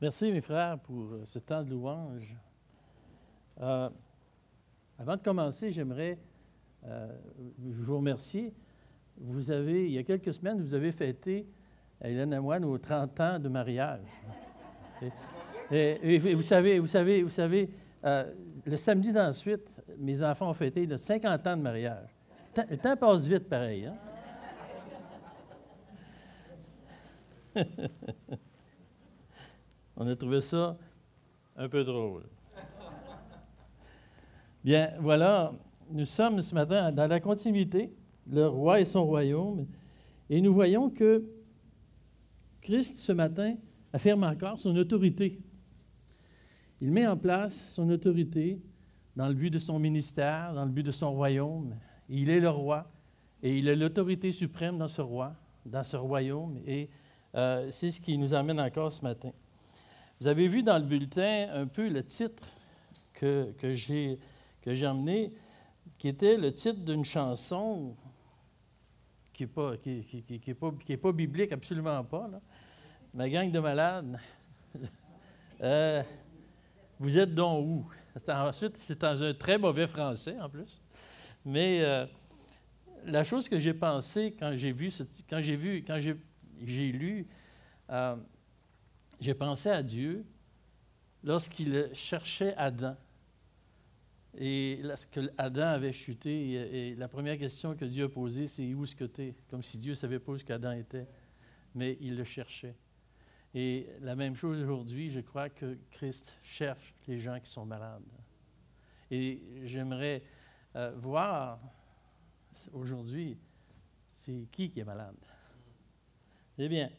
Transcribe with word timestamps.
Merci, 0.00 0.32
mes 0.32 0.40
frères, 0.40 0.78
pour 0.78 1.12
euh, 1.12 1.20
ce 1.26 1.38
temps 1.38 1.62
de 1.62 1.68
louange. 1.68 2.34
Euh, 3.60 3.90
avant 4.98 5.16
de 5.16 5.22
commencer, 5.22 5.70
j'aimerais 5.72 6.18
euh, 6.86 7.06
vous 7.58 7.98
remercier. 7.98 8.54
Vous 9.18 9.50
avez, 9.50 9.84
il 9.84 9.92
y 9.92 9.98
a 9.98 10.02
quelques 10.02 10.32
semaines, 10.32 10.58
vous 10.62 10.72
avez 10.72 10.90
fêté, 10.90 11.46
Hélène 12.02 12.32
et 12.32 12.40
moi, 12.40 12.58
nos 12.58 12.78
30 12.78 13.20
ans 13.20 13.38
de 13.38 13.50
mariage. 13.50 14.06
Et, 15.70 16.18
vous 16.34 16.42
savez, 16.42 16.78
vous 16.78 16.86
savez, 16.86 17.22
vous 17.22 17.28
savez, 17.28 17.68
le 18.02 18.76
samedi 18.76 19.12
d'ensuite, 19.12 19.82
mes 19.98 20.22
enfants 20.22 20.48
ont 20.48 20.54
fêté 20.54 20.86
le 20.86 20.96
50 20.96 21.46
ans 21.46 21.56
de 21.58 21.62
mariage. 21.62 22.08
Le 22.70 22.78
temps, 22.78 22.96
passe 22.96 23.26
vite, 23.26 23.46
pareil. 23.50 23.90
Hein? 27.54 27.64
On 30.02 30.06
a 30.06 30.16
trouvé 30.16 30.40
ça 30.40 30.78
un 31.54 31.68
peu 31.68 31.84
drôle. 31.84 32.22
Bien, 34.64 34.92
voilà, 34.98 35.52
nous 35.90 36.06
sommes 36.06 36.40
ce 36.40 36.54
matin 36.54 36.90
dans 36.90 37.06
la 37.06 37.20
continuité, 37.20 37.92
le 38.26 38.46
roi 38.46 38.80
et 38.80 38.86
son 38.86 39.04
royaume, 39.04 39.66
et 40.30 40.40
nous 40.40 40.54
voyons 40.54 40.88
que 40.88 41.22
Christ, 42.62 42.96
ce 42.96 43.12
matin, 43.12 43.56
affirme 43.92 44.24
encore 44.24 44.58
son 44.58 44.74
autorité. 44.74 45.38
Il 46.80 46.90
met 46.92 47.06
en 47.06 47.18
place 47.18 47.68
son 47.68 47.90
autorité 47.90 48.58
dans 49.16 49.28
le 49.28 49.34
but 49.34 49.50
de 49.50 49.58
son 49.58 49.78
ministère, 49.78 50.54
dans 50.54 50.64
le 50.64 50.70
but 50.70 50.82
de 50.82 50.92
son 50.92 51.12
royaume. 51.12 51.76
Il 52.08 52.30
est 52.30 52.40
le 52.40 52.48
roi 52.48 52.90
et 53.42 53.58
il 53.58 53.68
est 53.68 53.76
l'autorité 53.76 54.32
suprême 54.32 54.78
dans 54.78 54.88
ce 54.88 55.02
roi, 55.02 55.34
dans 55.66 55.84
ce 55.84 55.98
royaume, 55.98 56.56
et 56.66 56.88
euh, 57.34 57.66
c'est 57.68 57.90
ce 57.90 58.00
qui 58.00 58.16
nous 58.16 58.32
amène 58.32 58.60
encore 58.60 58.90
ce 58.90 59.02
matin. 59.02 59.32
Vous 60.20 60.28
avez 60.28 60.48
vu 60.48 60.62
dans 60.62 60.76
le 60.76 60.84
bulletin 60.84 61.48
un 61.54 61.66
peu 61.66 61.88
le 61.88 62.04
titre 62.04 62.44
que, 63.14 63.52
que 63.52 63.74
j'ai 63.74 64.86
emmené, 64.86 65.32
qui 65.96 66.08
était 66.08 66.36
le 66.36 66.52
titre 66.52 66.80
d'une 66.80 67.06
chanson 67.06 67.96
qui 69.32 69.44
n'est 69.44 69.48
pas, 69.48 69.78
qui, 69.78 70.04
qui, 70.04 70.96
pas, 70.98 71.12
biblique, 71.12 71.52
absolument 71.52 72.04
pas. 72.04 72.28
Là. 72.28 72.40
Ma 73.14 73.30
gang 73.30 73.50
de 73.50 73.58
malades. 73.60 74.20
euh, 75.62 76.02
vous 76.98 77.18
êtes 77.18 77.34
donc 77.34 77.66
où? 77.66 77.86
Ensuite, 78.28 78.76
c'est 78.76 79.00
dans 79.00 79.22
un 79.22 79.32
très 79.32 79.56
mauvais 79.56 79.86
français 79.86 80.38
en 80.38 80.50
plus. 80.50 80.82
Mais 81.46 81.80
euh, 81.80 82.04
la 83.06 83.24
chose 83.24 83.48
que 83.48 83.58
j'ai 83.58 83.72
pensé 83.72 84.36
quand 84.38 84.54
j'ai 84.54 84.72
vu, 84.72 84.90
quand 85.30 85.40
j'ai 85.40 85.56
vu, 85.56 85.82
quand 85.86 85.98
j'ai 85.98 86.92
lu, 86.92 87.26
euh, 87.88 88.16
j'ai 89.20 89.34
pensé 89.34 89.68
à 89.68 89.82
Dieu 89.82 90.24
lorsqu'il 91.22 91.90
cherchait 91.92 92.54
Adam. 92.56 92.96
Et 94.38 94.80
lorsque 94.82 95.20
Adam 95.36 95.66
avait 95.66 95.92
chuté, 95.92 96.52
et, 96.52 96.94
la 96.94 97.08
première 97.08 97.36
question 97.36 97.74
que 97.76 97.84
Dieu 97.84 98.04
a 98.04 98.08
posée, 98.08 98.46
c'est 98.46 98.72
où 98.74 98.84
est-ce 98.84 98.94
que 98.94 99.04
tu 99.04 99.22
es? 99.22 99.34
Comme 99.50 99.62
si 99.62 99.76
Dieu 99.76 99.90
ne 99.90 99.94
savait 99.94 100.20
pas 100.20 100.32
où 100.32 100.36
qu'Adam 100.38 100.72
était. 100.72 101.06
Mais 101.74 101.98
il 102.00 102.16
le 102.16 102.24
cherchait. 102.24 102.74
Et 103.54 103.88
la 104.00 104.14
même 104.14 104.36
chose 104.36 104.62
aujourd'hui, 104.62 105.10
je 105.10 105.20
crois 105.20 105.48
que 105.48 105.76
Christ 105.90 106.38
cherche 106.42 106.94
les 107.08 107.18
gens 107.18 107.38
qui 107.40 107.50
sont 107.50 107.66
malades. 107.66 108.02
Et 109.10 109.42
j'aimerais 109.64 110.22
euh, 110.76 110.92
voir 110.96 111.60
aujourd'hui, 112.72 113.36
c'est 114.08 114.46
qui 114.52 114.70
qui 114.70 114.80
est 114.80 114.84
malade? 114.84 115.16
Eh 116.58 116.68
bien, 116.68 116.90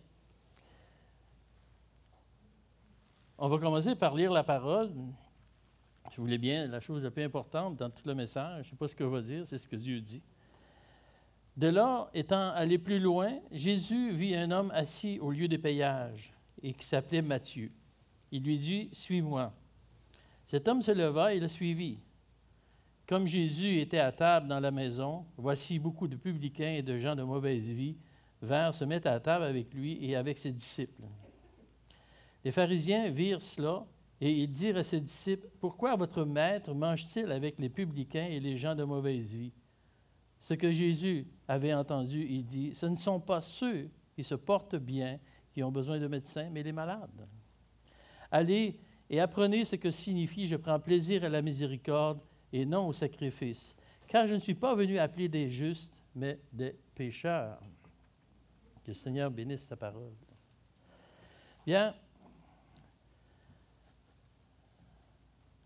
On 3.44 3.50
va 3.50 3.58
commencer 3.58 3.96
par 3.96 4.14
lire 4.14 4.32
la 4.32 4.44
parole. 4.44 4.92
Je 6.12 6.22
voulais 6.22 6.38
bien, 6.38 6.68
la 6.68 6.80
chose 6.80 7.04
la 7.04 7.10
plus 7.10 7.24
importante 7.24 7.76
dans 7.76 7.90
tout 7.90 8.04
le 8.06 8.14
message, 8.14 8.66
je 8.66 8.68
ne 8.68 8.70
sais 8.70 8.76
pas 8.76 8.88
ce 8.88 8.96
que 8.96 9.04
va 9.04 9.20
dire, 9.20 9.48
c'est 9.48 9.58
ce 9.58 9.68
que 9.68 9.76
Dieu 9.76 10.00
dit. 10.00 10.22
De 11.58 11.66
là, 11.66 12.08
étant 12.14 12.52
allé 12.52 12.78
plus 12.78 13.00
loin, 13.00 13.40
Jésus 13.52 14.12
vit 14.12 14.36
un 14.36 14.52
homme 14.52 14.70
assis 14.76 15.18
au 15.20 15.32
lieu 15.32 15.48
des 15.48 15.58
payages 15.58 16.32
et 16.62 16.72
qui 16.72 16.86
s'appelait 16.86 17.24
Matthieu. 17.24 17.72
Il 18.32 18.44
lui 18.44 18.60
dit 18.60 18.90
Suis-moi. 18.92 19.52
Cet 20.46 20.68
homme 20.68 20.84
se 20.84 20.92
leva 20.92 21.34
et 21.34 21.40
le 21.40 21.48
suivit. 21.48 21.98
Comme 23.08 23.26
Jésus 23.26 23.80
était 23.80 23.98
à 23.98 24.12
table 24.12 24.50
dans 24.50 24.60
la 24.60 24.70
maison, 24.70 25.26
voici 25.36 25.80
beaucoup 25.80 26.08
de 26.08 26.16
publicains 26.16 26.74
et 26.74 26.84
de 26.84 26.96
gens 26.96 27.16
de 27.16 27.24
mauvaise 27.24 27.72
vie 27.72 27.98
vinrent 28.40 28.76
se 28.76 28.86
mettre 28.86 29.08
à 29.08 29.20
table 29.20 29.46
avec 29.46 29.74
lui 29.74 29.98
et 30.06 30.16
avec 30.16 30.38
ses 30.38 30.52
disciples. 30.52 31.02
Les 32.44 32.52
pharisiens 32.52 33.10
virent 33.10 33.42
cela 33.42 33.86
et 34.20 34.32
ils 34.32 34.50
dirent 34.50 34.78
à 34.78 34.84
ses 34.84 35.00
disciples, 35.00 35.48
Pourquoi 35.60 35.96
votre 35.96 36.26
maître 36.26 36.74
mange-t-il 36.74 37.32
avec 37.32 37.60
les 37.60 37.70
publicains 37.70 38.28
et 38.28 38.40
les 38.40 38.58
gens 38.58 38.76
de 38.76 38.84
mauvaise 38.84 39.34
vie? 39.34 39.54
Ce 40.40 40.54
que 40.54 40.72
Jésus 40.72 41.28
avait 41.48 41.74
entendu, 41.74 42.26
il 42.30 42.46
dit, 42.46 42.74
Ce 42.74 42.86
ne 42.86 42.96
sont 42.96 43.20
pas 43.20 43.42
ceux 43.42 43.90
qui 44.16 44.24
se 44.24 44.36
portent 44.36 44.76
bien 44.76 45.20
qui 45.54 45.64
ont 45.64 45.72
besoin 45.72 46.00
de 46.00 46.08
médecins, 46.08 46.50
mais 46.52 46.64
les 46.64 46.72
malades. 46.72 47.28
Allez 48.32 48.80
et 49.10 49.20
apprenez 49.20 49.66
ce 49.66 49.76
que 49.76 49.92
signifie 49.92 50.48
je 50.48 50.56
prends 50.56 50.80
plaisir 50.80 51.24
à 51.26 51.30
la 51.30 51.42
miséricorde 51.42 52.22
et 52.54 52.66
non 52.66 52.88
au 52.88 52.94
sacrifice, 52.94 53.76
car 54.08 54.28
je 54.28 54.34
ne 54.34 54.40
suis 54.40 54.56
pas 54.56 54.74
venu 54.76 54.98
appeler 55.00 55.28
des 55.28 55.50
justes, 55.50 55.94
mais 56.16 56.40
des 56.52 56.76
pécheurs. 56.96 57.60
Que 58.84 58.88
le 58.88 58.94
Seigneur 58.94 59.30
bénisse 59.30 59.68
ta 59.68 59.76
parole. 59.76 60.14
Bien, 61.66 61.94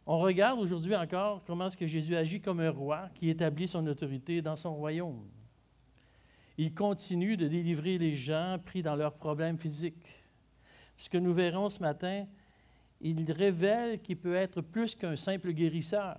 On 0.07 0.19
regarde 0.19 0.59
aujourd'hui 0.59 0.95
encore 0.95 1.43
comment 1.45 1.65
est-ce 1.65 1.77
que 1.77 1.87
Jésus 1.87 2.15
agit 2.15 2.39
comme 2.39 2.59
un 2.59 2.69
roi 2.69 3.09
qui 3.15 3.29
établit 3.29 3.67
son 3.67 3.85
autorité 3.87 4.41
dans 4.41 4.55
son 4.55 4.75
royaume. 4.75 5.27
Il 6.57 6.73
continue 6.73 7.35
de 7.35 7.47
délivrer 7.47 7.97
les 7.97 8.15
gens 8.15 8.57
pris 8.63 8.83
dans 8.83 8.95
leurs 8.95 9.15
problèmes 9.15 9.57
physiques. 9.57 10.07
Ce 10.95 11.09
que 11.09 11.17
nous 11.17 11.33
verrons 11.33 11.69
ce 11.69 11.79
matin, 11.79 12.25
il 13.01 13.29
révèle 13.31 13.99
qu'il 13.99 14.17
peut 14.17 14.35
être 14.35 14.61
plus 14.61 14.95
qu'un 14.95 15.15
simple 15.15 15.51
guérisseur. 15.51 16.17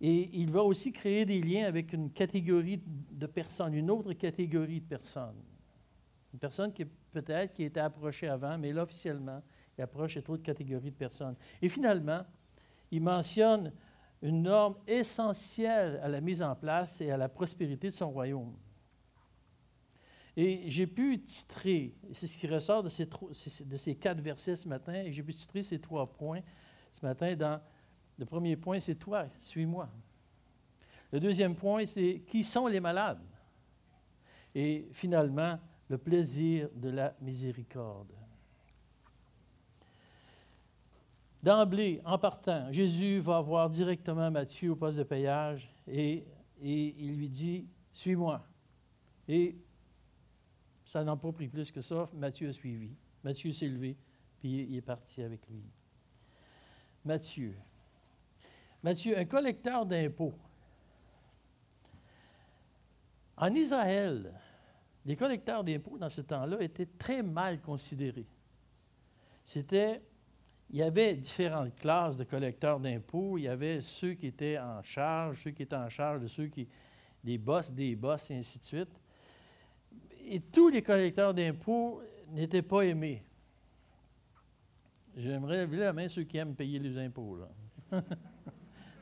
Et 0.00 0.30
il 0.32 0.50
va 0.50 0.62
aussi 0.62 0.92
créer 0.92 1.26
des 1.26 1.42
liens 1.42 1.66
avec 1.66 1.92
une 1.92 2.10
catégorie 2.10 2.80
de 2.86 3.26
personnes, 3.26 3.74
une 3.74 3.90
autre 3.90 4.14
catégorie 4.14 4.80
de 4.80 4.86
personnes. 4.86 5.42
Une 6.32 6.38
personne 6.38 6.72
qui 6.72 6.84
peut-être 6.84 7.52
qui 7.52 7.64
était 7.64 7.80
approchée 7.80 8.28
avant, 8.28 8.56
mais 8.56 8.72
là, 8.72 8.84
officiellement, 8.84 9.42
approche 9.80 10.14
cette 10.14 10.28
autre 10.28 10.42
catégorie 10.42 10.90
de 10.90 10.96
personnes. 10.96 11.36
Et 11.60 11.68
finalement, 11.68 12.24
il 12.90 13.02
mentionne 13.02 13.72
une 14.22 14.42
norme 14.42 14.76
essentielle 14.86 16.00
à 16.02 16.08
la 16.08 16.20
mise 16.20 16.42
en 16.42 16.54
place 16.54 17.00
et 17.00 17.10
à 17.10 17.16
la 17.16 17.28
prospérité 17.28 17.88
de 17.88 17.94
son 17.94 18.10
royaume. 18.10 18.54
Et 20.36 20.70
j'ai 20.70 20.86
pu 20.86 21.20
titrer, 21.20 21.94
c'est 22.12 22.26
ce 22.26 22.38
qui 22.38 22.46
ressort 22.46 22.82
de 22.82 22.88
ces, 22.88 23.06
de 23.06 23.76
ces 23.76 23.94
quatre 23.96 24.20
versets 24.20 24.56
ce 24.56 24.68
matin, 24.68 24.94
et 24.94 25.12
j'ai 25.12 25.22
pu 25.22 25.34
titrer 25.34 25.62
ces 25.62 25.80
trois 25.80 26.10
points 26.10 26.40
ce 26.90 27.04
matin 27.04 27.34
dans 27.34 27.60
le 28.18 28.26
premier 28.26 28.56
point, 28.56 28.78
c'est 28.78 28.96
toi, 28.96 29.26
suis-moi. 29.38 29.88
Le 31.10 31.18
deuxième 31.18 31.56
point, 31.56 31.86
c'est 31.86 32.22
qui 32.26 32.44
sont 32.44 32.66
les 32.66 32.80
malades? 32.80 33.22
Et 34.54 34.88
finalement, 34.92 35.58
le 35.88 35.98
plaisir 35.98 36.68
de 36.74 36.90
la 36.90 37.16
miséricorde. 37.20 38.12
D'emblée, 41.42 42.02
en 42.04 42.18
partant, 42.18 42.70
Jésus 42.70 43.18
va 43.20 43.40
voir 43.40 43.70
directement 43.70 44.30
Matthieu 44.30 44.72
au 44.72 44.76
poste 44.76 44.98
de 44.98 45.02
payage 45.04 45.72
et, 45.86 46.26
il 46.62 47.16
lui 47.16 47.28
dit 47.28 47.66
Suis-moi. 47.90 48.46
Et 49.26 49.56
ça 50.84 51.02
n'a 51.02 51.16
pas 51.16 51.32
pris 51.32 51.48
plus 51.48 51.70
que 51.70 51.80
ça. 51.80 52.10
Matthieu 52.12 52.48
a 52.48 52.52
suivi. 52.52 52.90
Matthieu 53.24 53.52
s'est 53.52 53.68
levé, 53.68 53.96
puis 54.38 54.64
il 54.64 54.76
est 54.76 54.82
parti 54.82 55.22
avec 55.22 55.46
lui. 55.48 55.64
Matthieu. 57.04 57.56
Matthieu, 58.82 59.18
un 59.18 59.24
collecteur 59.24 59.86
d'impôts. 59.86 60.34
En 63.36 63.54
Israël, 63.54 64.34
les 65.06 65.16
collecteurs 65.16 65.64
d'impôts 65.64 65.96
dans 65.96 66.10
ce 66.10 66.20
temps-là 66.20 66.60
étaient 66.60 66.88
très 66.98 67.22
mal 67.22 67.60
considérés. 67.60 68.26
C'était 69.44 70.02
il 70.72 70.78
y 70.78 70.82
avait 70.82 71.16
différentes 71.16 71.74
classes 71.76 72.16
de 72.16 72.22
collecteurs 72.22 72.78
d'impôts. 72.78 73.36
Il 73.38 73.44
y 73.44 73.48
avait 73.48 73.80
ceux 73.80 74.14
qui 74.14 74.28
étaient 74.28 74.58
en 74.58 74.82
charge, 74.82 75.42
ceux 75.42 75.50
qui 75.50 75.62
étaient 75.64 75.74
en 75.74 75.88
charge 75.88 76.24
ceux 76.28 76.46
qui, 76.46 76.68
des 77.24 77.38
boss, 77.38 77.72
des 77.72 77.96
boss, 77.96 78.30
et 78.30 78.36
ainsi 78.36 78.60
de 78.60 78.64
suite. 78.64 79.00
Et 80.26 80.40
tous 80.40 80.68
les 80.68 80.82
collecteurs 80.82 81.34
d'impôts 81.34 82.02
n'étaient 82.28 82.62
pas 82.62 82.82
aimés. 82.82 83.24
J'aimerais 85.16 85.66
lever 85.66 85.78
la 85.78 85.92
main 85.92 86.06
ceux 86.06 86.22
qui 86.22 86.36
aiment 86.36 86.54
payer 86.54 86.78
les 86.78 86.96
impôts. 86.98 87.36
Là. 87.36 88.02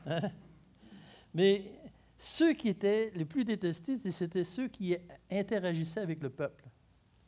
Hein? 0.05 0.31
Mais 1.33 1.65
ceux 2.17 2.53
qui 2.53 2.69
étaient 2.69 3.11
les 3.13 3.25
plus 3.25 3.43
détestés, 3.43 3.99
c'était 4.09 4.45
ceux 4.45 4.69
qui 4.69 4.95
interagissaient 5.29 5.99
avec 5.99 6.23
le 6.23 6.29
peuple. 6.29 6.63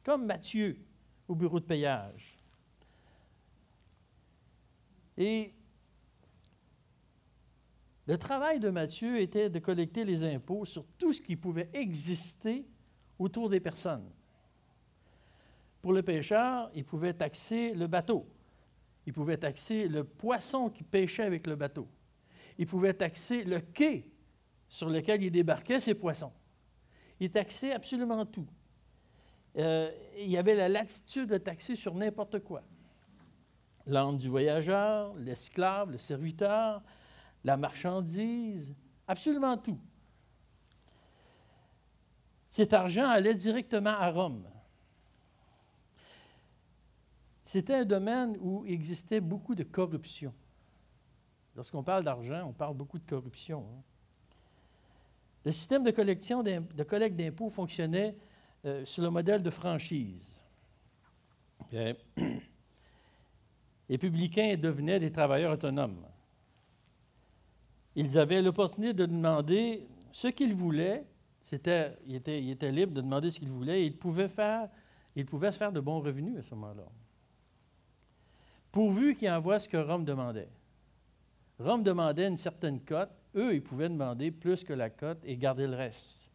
Comme 0.04 0.26
Matthieu 0.26 0.80
au 1.28 1.36
bureau 1.36 1.60
de 1.60 1.66
payage. 1.66 2.41
Et 5.18 5.54
le 8.08 8.18
travail 8.18 8.60
de 8.60 8.70
Matthieu 8.70 9.20
était 9.20 9.50
de 9.50 9.60
collecter 9.60 10.04
les 10.04 10.24
impôts 10.24 10.66
sur 10.66 10.86
tout 10.98 11.14
ce 11.14 11.22
qui 11.22 11.36
pouvait 11.36 11.70
exister 11.74 12.66
autour 13.20 13.50
des 13.50 13.60
personnes. 13.60 14.10
Pour 15.82 15.94
le 15.94 16.04
pêcheur, 16.04 16.72
il 16.76 16.86
pouvait 16.86 17.14
taxer 17.14 17.74
le 17.74 17.88
bateau. 17.88 18.28
Il 19.06 19.14
pouvait 19.14 19.38
taxer 19.38 19.88
le 19.88 20.04
poisson 20.04 20.70
qui 20.70 20.84
pêchait 20.84 21.24
avec 21.24 21.48
le 21.48 21.56
bateau. 21.56 21.88
Il 22.58 22.68
pouvait 22.68 22.94
taxer 22.94 23.44
le 23.44 23.60
quai 23.60 24.12
sur 24.68 24.90
lequel 24.90 25.24
il 25.24 25.32
débarquait 25.32 25.80
ses 25.80 25.96
poissons. 25.96 26.32
Il 27.20 27.32
taxait 27.32 27.72
absolument 27.72 28.26
tout. 28.26 28.48
Euh, 29.58 29.92
il 30.18 30.30
y 30.30 30.38
avait 30.38 30.56
la 30.56 30.70
latitude 30.70 31.30
de 31.30 31.38
taxer 31.38 31.76
sur 31.76 31.94
n'importe 31.96 32.40
quoi. 32.40 32.64
L'âme 33.86 34.18
du 34.18 34.30
voyageur, 34.30 35.16
l'esclave, 35.16 35.92
le 35.92 35.98
serviteur, 35.98 36.82
la 37.44 37.58
marchandise, 37.58 38.76
absolument 39.08 39.58
tout. 39.58 39.80
Cet 42.50 42.74
argent 42.74 43.08
allait 43.08 43.34
directement 43.34 43.92
à 43.92 44.10
Rome. 44.12 44.46
C'était 47.44 47.76
un 47.76 47.86
domaine 47.86 48.38
où 48.40 48.66
existait 48.66 49.20
beaucoup 49.20 49.56
de 49.56 49.64
corruption. 49.64 50.34
Lorsqu'on 51.56 51.84
parle 51.84 52.04
d'argent, 52.04 52.46
on 52.48 52.54
parle 52.54 52.76
beaucoup 52.76 53.00
de 53.00 53.06
corruption. 53.06 53.66
Hein. 53.70 53.82
Le 55.44 55.52
système 55.52 55.84
de, 55.84 55.92
collecte 55.92 57.16
d'impôts 57.16 57.50
fonctionnait 57.50 58.16
euh, 58.66 58.86
sur 58.86 59.04
le 59.04 59.10
modèle 59.10 59.42
de 59.42 59.50
franchise. 59.50 60.44
Les 63.92 64.00
publicains 64.00 64.56
devenaient 64.58 65.00
des 65.00 65.12
travailleurs 65.12 65.54
autonomes. 65.54 66.04
Ils 67.96 68.18
avaient 68.18 68.42
l'opportunité 68.42 68.94
de 68.94 69.06
demander 69.06 69.88
ce 70.12 70.30
qu'ils 70.30 70.56
voulaient. 70.56 71.06
C'était, 71.42 71.96
ils, 72.08 72.16
étaient, 72.16 72.72
libres 72.72 72.94
de 72.94 73.02
demander 73.02 73.30
ce 73.30 73.38
qu'ils 73.38 73.52
voulaient 73.52 73.84
et 73.84 73.86
ils 73.86 73.98
pouvaient, 73.98 74.30
faire, 74.30 74.68
ils 75.16 75.28
pouvaient 75.28 75.52
se 75.52 75.60
faire 75.60 75.72
de 75.72 75.80
bons 75.80 76.00
revenus 76.00 76.40
à 76.40 76.42
ce 76.42 76.56
moment-là 76.56 76.88
pourvu 78.72 79.16
qu'ils 79.16 79.30
envoient 79.30 79.60
ce 79.60 79.68
que 79.68 79.78
Rome 79.78 80.06
demandait. 80.06 80.50
Rome 81.60 81.84
demandait 81.84 82.28
une 82.28 82.38
certaine 82.38 82.80
cote, 82.80 83.12
eux, 83.36 83.54
ils 83.54 83.64
pouvaient 83.64 83.90
demander 83.90 84.32
plus 84.32 84.64
que 84.64 84.74
la 84.74 84.90
cote 84.90 85.20
et 85.24 85.38
garder 85.38 85.68
le 85.68 85.76
reste. 85.76 86.30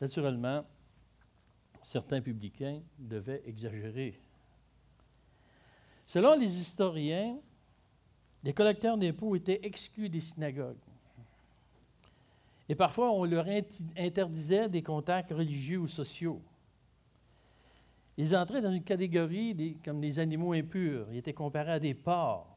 Naturellement, 0.00 0.64
certains 1.80 2.20
publicains 2.20 2.80
devaient 2.98 3.42
exagérer. 3.46 4.20
Selon 6.06 6.38
les 6.38 6.60
historiens, 6.60 7.36
les 8.44 8.54
collecteurs 8.54 8.96
d'impôts 8.96 9.34
étaient 9.34 9.60
exclus 9.64 10.08
des 10.08 10.20
synagogues. 10.20 10.76
Et 12.68 12.76
parfois, 12.76 13.10
on 13.12 13.24
leur 13.24 13.46
interdisait 13.96 14.68
des 14.68 14.82
contacts 14.82 15.32
religieux 15.32 15.78
ou 15.78 15.88
sociaux. 15.88 16.40
Ils 18.16 18.34
entraient 18.34 18.62
dans 18.62 18.72
une 18.72 18.82
catégorie 18.82 19.76
comme 19.84 20.00
des 20.00 20.18
animaux 20.18 20.52
impurs. 20.52 21.08
Ils 21.10 21.18
étaient 21.18 21.32
comparés 21.32 21.72
à 21.72 21.80
des 21.80 21.94
porcs. 21.94 22.56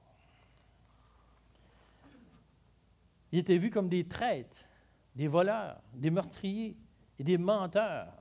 Ils 3.31 3.39
étaient 3.39 3.57
vus 3.57 3.69
comme 3.69 3.89
des 3.89 4.05
traîtres, 4.07 4.65
des 5.15 5.27
voleurs, 5.27 5.81
des 5.93 6.09
meurtriers 6.09 6.75
et 7.19 7.23
des 7.23 7.37
menteurs. 7.37 8.13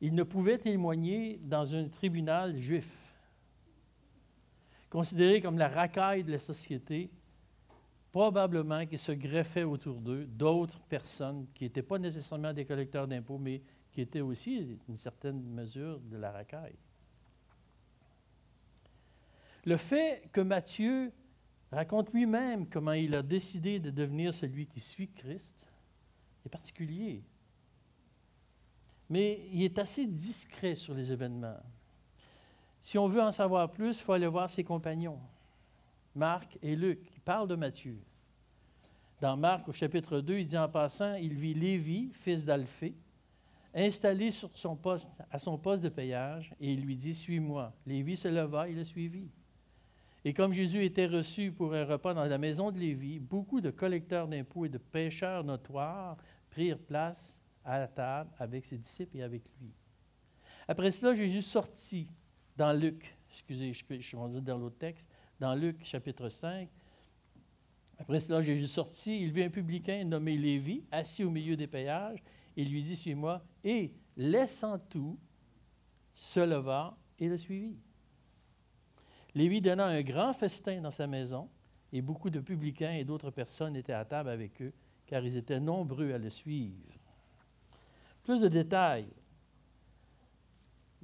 Ils 0.00 0.14
ne 0.14 0.22
pouvaient 0.22 0.58
témoigner 0.58 1.38
dans 1.42 1.74
un 1.74 1.88
tribunal 1.88 2.58
juif. 2.58 3.05
Considérés 4.96 5.42
comme 5.42 5.58
la 5.58 5.68
racaille 5.68 6.24
de 6.24 6.32
la 6.32 6.38
société, 6.38 7.10
probablement 8.12 8.86
qu'ils 8.86 8.98
se 8.98 9.12
greffaient 9.12 9.62
autour 9.62 10.00
d'eux 10.00 10.24
d'autres 10.24 10.80
personnes 10.88 11.46
qui 11.52 11.64
n'étaient 11.64 11.82
pas 11.82 11.98
nécessairement 11.98 12.54
des 12.54 12.64
collecteurs 12.64 13.06
d'impôts, 13.06 13.36
mais 13.36 13.60
qui 13.92 14.00
était 14.00 14.22
aussi 14.22 14.78
une 14.88 14.96
certaine 14.96 15.42
mesure 15.42 16.00
de 16.00 16.16
la 16.16 16.32
racaille. 16.32 16.78
Le 19.66 19.76
fait 19.76 20.30
que 20.32 20.40
Matthieu 20.40 21.12
raconte 21.70 22.10
lui-même 22.14 22.66
comment 22.66 22.92
il 22.92 23.14
a 23.16 23.22
décidé 23.22 23.78
de 23.78 23.90
devenir 23.90 24.32
celui 24.32 24.66
qui 24.66 24.80
suit 24.80 25.10
Christ 25.10 25.66
est 26.46 26.48
particulier. 26.48 27.22
Mais 29.10 29.46
il 29.52 29.62
est 29.62 29.78
assez 29.78 30.06
discret 30.06 30.74
sur 30.74 30.94
les 30.94 31.12
événements. 31.12 31.60
Si 32.86 32.98
on 32.98 33.08
veut 33.08 33.20
en 33.20 33.32
savoir 33.32 33.72
plus, 33.72 33.98
il 33.98 34.02
faut 34.04 34.12
aller 34.12 34.28
voir 34.28 34.48
ses 34.48 34.62
compagnons, 34.62 35.18
Marc 36.14 36.56
et 36.62 36.76
Luc, 36.76 37.02
qui 37.02 37.18
parlent 37.18 37.48
de 37.48 37.56
Matthieu. 37.56 37.98
Dans 39.20 39.36
Marc, 39.36 39.66
au 39.66 39.72
chapitre 39.72 40.20
2, 40.20 40.38
il 40.38 40.46
dit 40.46 40.56
en 40.56 40.68
passant, 40.68 41.14
il 41.14 41.34
vit 41.34 41.52
Lévi, 41.52 42.10
fils 42.12 42.44
d'Alphée, 42.44 42.94
installé 43.74 44.30
sur 44.30 44.56
son 44.56 44.76
poste, 44.76 45.20
à 45.32 45.40
son 45.40 45.58
poste 45.58 45.82
de 45.82 45.88
payage, 45.88 46.54
et 46.60 46.74
il 46.74 46.82
lui 46.82 46.94
dit, 46.94 47.12
Suis-moi. 47.12 47.72
Lévi 47.86 48.14
se 48.14 48.28
leva 48.28 48.68
et 48.68 48.72
le 48.72 48.84
suivit. 48.84 49.32
Et 50.24 50.32
comme 50.32 50.52
Jésus 50.52 50.84
était 50.84 51.06
reçu 51.06 51.50
pour 51.50 51.74
un 51.74 51.86
repas 51.86 52.14
dans 52.14 52.24
la 52.24 52.38
maison 52.38 52.70
de 52.70 52.78
Lévi, 52.78 53.18
beaucoup 53.18 53.60
de 53.60 53.72
collecteurs 53.72 54.28
d'impôts 54.28 54.64
et 54.64 54.68
de 54.68 54.78
pêcheurs 54.78 55.42
notoires 55.42 56.18
prirent 56.50 56.78
place 56.78 57.40
à 57.64 57.80
la 57.80 57.88
table 57.88 58.30
avec 58.38 58.64
ses 58.64 58.78
disciples 58.78 59.16
et 59.16 59.24
avec 59.24 59.42
lui. 59.60 59.74
Après 60.68 60.92
cela, 60.92 61.14
Jésus 61.14 61.42
sortit 61.42 62.06
dans 62.56 62.72
Luc, 62.72 63.16
excusez, 63.30 63.72
je, 63.72 63.84
je 63.88 64.00
suis 64.00 64.16
dans 64.42 64.58
l'autre 64.58 64.78
texte, 64.78 65.08
dans 65.38 65.54
Luc 65.54 65.84
chapitre 65.84 66.28
5. 66.28 66.68
Après 67.98 68.20
cela, 68.20 68.42
Jésus 68.42 68.66
sortit, 68.66 69.22
il 69.22 69.32
vit 69.32 69.44
un 69.44 69.50
publicain 69.50 70.04
nommé 70.04 70.36
Lévi, 70.36 70.84
assis 70.90 71.24
au 71.24 71.30
milieu 71.30 71.56
des 71.56 71.66
payages, 71.66 72.22
il 72.56 72.70
lui 72.70 72.82
dit, 72.82 72.96
suis-moi, 72.96 73.42
et 73.64 73.92
laissant 74.16 74.78
tout, 74.78 75.18
se 76.14 76.40
leva 76.40 76.96
et 77.18 77.28
le 77.28 77.36
suivit. 77.36 77.78
Lévi 79.34 79.60
donna 79.60 79.86
un 79.86 80.02
grand 80.02 80.32
festin 80.32 80.80
dans 80.80 80.90
sa 80.90 81.06
maison, 81.06 81.48
et 81.92 82.02
beaucoup 82.02 82.30
de 82.30 82.40
publicains 82.40 82.92
et 82.92 83.04
d'autres 83.04 83.30
personnes 83.30 83.76
étaient 83.76 83.92
à 83.92 84.04
table 84.04 84.30
avec 84.30 84.60
eux, 84.60 84.72
car 85.06 85.24
ils 85.24 85.36
étaient 85.36 85.60
nombreux 85.60 86.12
à 86.12 86.18
le 86.18 86.30
suivre. 86.30 86.92
Plus 88.22 88.40
de 88.40 88.48
détails. 88.48 89.08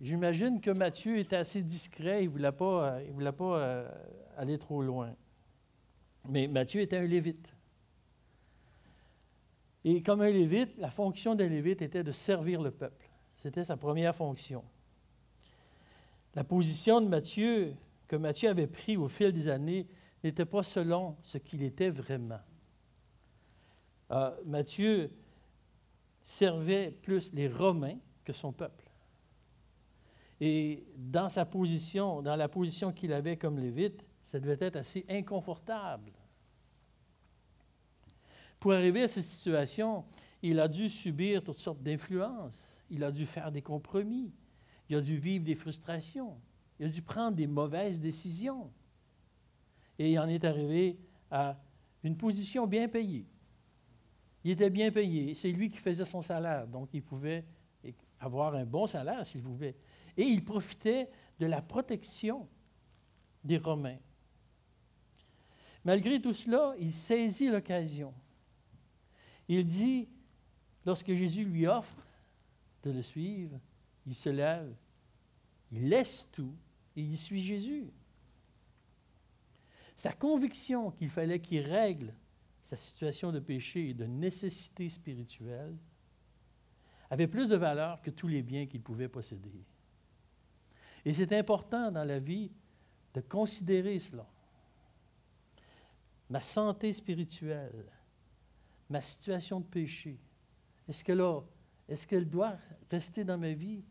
J'imagine 0.02 0.60
que 0.60 0.72
Matthieu 0.72 1.16
était 1.18 1.36
assez 1.36 1.62
discret, 1.62 2.24
il 2.24 2.26
ne 2.26 2.32
voulait 2.32 2.50
pas, 2.50 3.00
il 3.06 3.12
voulait 3.12 3.30
pas 3.30 3.58
euh, 3.58 3.88
aller 4.36 4.58
trop 4.58 4.82
loin. 4.82 5.14
Mais 6.28 6.48
Matthieu 6.48 6.80
était 6.80 6.96
un 6.96 7.06
lévite. 7.06 7.48
Et 9.84 10.02
comme 10.02 10.20
un 10.20 10.30
lévite, 10.30 10.76
la 10.78 10.90
fonction 10.90 11.36
d'un 11.36 11.46
lévite 11.46 11.82
était 11.82 12.02
de 12.02 12.10
servir 12.10 12.60
le 12.60 12.72
peuple. 12.72 13.08
C'était 13.36 13.62
sa 13.62 13.76
première 13.76 14.14
fonction. 14.14 14.64
La 16.34 16.42
position 16.42 17.00
de 17.00 17.06
Matthieu, 17.06 17.72
que 18.08 18.16
Matthieu 18.16 18.48
avait 18.48 18.66
pris 18.66 18.96
au 18.96 19.06
fil 19.06 19.32
des 19.32 19.46
années, 19.46 19.86
n'était 20.24 20.46
pas 20.46 20.64
selon 20.64 21.16
ce 21.22 21.38
qu'il 21.38 21.62
était 21.62 21.90
vraiment. 21.90 22.40
Euh, 24.10 24.32
Matthieu 24.46 25.12
servait 26.20 26.90
plus 26.90 27.32
les 27.32 27.46
Romains 27.46 27.98
que 28.24 28.32
son 28.32 28.52
peuple. 28.52 28.91
Et 30.44 30.82
dans 30.96 31.28
sa 31.28 31.44
position, 31.44 32.20
dans 32.20 32.34
la 32.34 32.48
position 32.48 32.92
qu'il 32.92 33.12
avait 33.12 33.36
comme 33.36 33.60
lévite, 33.60 34.04
ça 34.20 34.40
devait 34.40 34.56
être 34.58 34.74
assez 34.74 35.06
inconfortable. 35.08 36.10
Pour 38.58 38.72
arriver 38.72 39.04
à 39.04 39.06
cette 39.06 39.22
situation, 39.22 40.04
il 40.42 40.58
a 40.58 40.66
dû 40.66 40.88
subir 40.88 41.44
toutes 41.44 41.60
sortes 41.60 41.80
d'influences. 41.80 42.82
Il 42.90 43.04
a 43.04 43.12
dû 43.12 43.24
faire 43.24 43.52
des 43.52 43.62
compromis. 43.62 44.32
Il 44.88 44.96
a 44.96 45.00
dû 45.00 45.16
vivre 45.16 45.44
des 45.44 45.54
frustrations. 45.54 46.36
Il 46.80 46.86
a 46.86 46.88
dû 46.88 47.02
prendre 47.02 47.36
des 47.36 47.46
mauvaises 47.46 48.00
décisions. 48.00 48.68
Et 49.96 50.10
il 50.10 50.18
en 50.18 50.26
est 50.26 50.44
arrivé 50.44 50.98
à 51.30 51.56
une 52.02 52.16
position 52.16 52.66
bien 52.66 52.88
payée. 52.88 53.28
Il 54.42 54.50
était 54.50 54.70
bien 54.70 54.90
payé. 54.90 55.34
C'est 55.34 55.52
lui 55.52 55.70
qui 55.70 55.78
faisait 55.78 56.04
son 56.04 56.20
salaire. 56.20 56.66
Donc, 56.66 56.88
il 56.92 57.02
pouvait 57.04 57.44
avoir 58.18 58.56
un 58.56 58.64
bon 58.64 58.88
salaire 58.88 59.24
s'il 59.24 59.42
voulait. 59.42 59.76
Et 60.16 60.24
il 60.24 60.44
profitait 60.44 61.08
de 61.38 61.46
la 61.46 61.62
protection 61.62 62.48
des 63.44 63.58
Romains. 63.58 63.98
Malgré 65.84 66.20
tout 66.20 66.32
cela, 66.32 66.74
il 66.78 66.92
saisit 66.92 67.48
l'occasion 67.48 68.14
il 69.48 69.64
dit, 69.64 70.08
lorsque 70.84 71.12
Jésus 71.14 71.44
lui 71.44 71.66
offre 71.66 72.06
de 72.82 72.90
le 72.90 73.02
suivre, 73.02 73.60
il 74.06 74.14
se 74.14 74.28
lève, 74.28 74.74
il 75.70 75.88
laisse 75.88 76.28
tout 76.32 76.54
et 76.96 77.02
il 77.02 77.16
suit 77.16 77.40
Jésus. 77.40 77.90
Sa 79.94 80.12
conviction 80.12 80.90
qu'il 80.90 81.08
fallait 81.08 81.40
qu'il 81.40 81.60
règle 81.60 82.14
sa 82.62 82.76
situation 82.76 83.30
de 83.32 83.40
péché 83.40 83.90
et 83.90 83.94
de 83.94 84.04
nécessité 84.04 84.88
spirituelle 84.88 85.76
avait 87.10 87.28
plus 87.28 87.48
de 87.48 87.56
valeur 87.56 88.00
que 88.00 88.10
tous 88.10 88.28
les 88.28 88.42
biens 88.42 88.66
qu'il 88.66 88.82
pouvait 88.82 89.08
posséder. 89.08 89.64
Et 91.04 91.12
c'est 91.12 91.32
important 91.32 91.90
dans 91.90 92.04
la 92.04 92.18
vie 92.18 92.50
de 93.14 93.20
considérer 93.20 93.98
cela. 93.98 94.26
Ma 96.30 96.40
santé 96.40 96.92
spirituelle, 96.92 97.90
ma 98.88 99.00
situation 99.00 99.60
de 99.60 99.66
péché, 99.66 100.18
est-ce 100.88 101.04
que 101.04 101.12
là, 101.12 101.40
est-ce 101.88 102.06
qu'elle 102.06 102.28
doit 102.28 102.56
rester 102.90 103.24
dans 103.24 103.38
ma 103.38 103.52
vie 103.52 103.84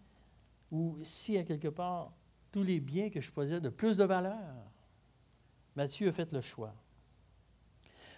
ou 0.72 0.98
si 1.04 1.38
à 1.38 1.44
quelque 1.44 1.68
part 1.68 2.14
tous 2.52 2.64
les 2.64 2.80
biens 2.80 3.10
que 3.10 3.22
je 3.22 3.32
possède 3.32 3.64
de 3.64 3.70
plus 3.70 3.98
de 3.98 4.04
valeur? 4.04 4.72
Matthieu 5.76 6.10
a 6.10 6.12
fait 6.12 6.32
le 6.32 6.42
choix. 6.42 6.74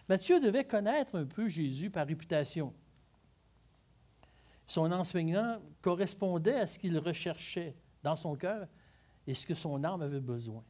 Matthieu 0.08 0.40
devait 0.40 0.66
connaître 0.66 1.18
un 1.18 1.26
peu 1.26 1.48
Jésus 1.48 1.90
par 1.90 2.08
réputation. 2.08 2.74
Son 4.66 4.92
enseignement 4.92 5.60
correspondait 5.82 6.60
à 6.60 6.68
ce 6.68 6.80
qu'il 6.80 6.98
recherchait 6.98 7.76
dans 8.02 8.16
son 8.16 8.36
cœur 8.36 8.68
et 9.28 9.34
ce 9.34 9.46
que 9.46 9.54
son 9.54 9.84
âme 9.84 10.02
avait 10.02 10.20
besoin. 10.20 10.64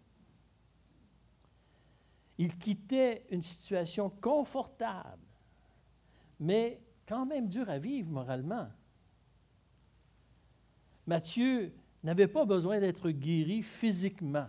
Il 2.38 2.58
quittait 2.58 3.26
une 3.30 3.42
situation 3.42 4.10
confortable, 4.10 5.22
mais 6.40 6.82
quand 7.08 7.26
même 7.26 7.48
dure 7.48 7.70
à 7.70 7.80
vivre 7.80 8.10
moralement. 8.10 8.70
Matthieu 11.06 11.74
n'avait 12.04 12.28
pas 12.28 12.46
besoin 12.46 12.80
d'être 12.80 13.10
guéri 13.10 13.62
physiquement. 13.62 14.48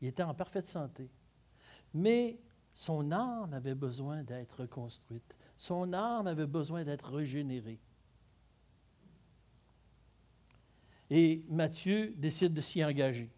Il 0.00 0.08
était 0.08 0.22
en 0.22 0.34
parfaite 0.34 0.66
santé. 0.66 1.10
Mais 1.94 2.40
son 2.72 3.10
âme 3.10 3.52
avait 3.52 3.74
besoin 3.74 4.22
d'être 4.22 4.60
reconstruite. 4.60 5.34
Son 5.56 5.92
âme 5.92 6.26
avait 6.26 6.46
besoin 6.46 6.84
d'être 6.84 7.12
régénérée. 7.12 7.80
Et 11.10 11.42
Matthieu 11.48 12.12
décide 12.16 12.52
de 12.52 12.60
s'y 12.60 12.84
engager. 12.84 13.30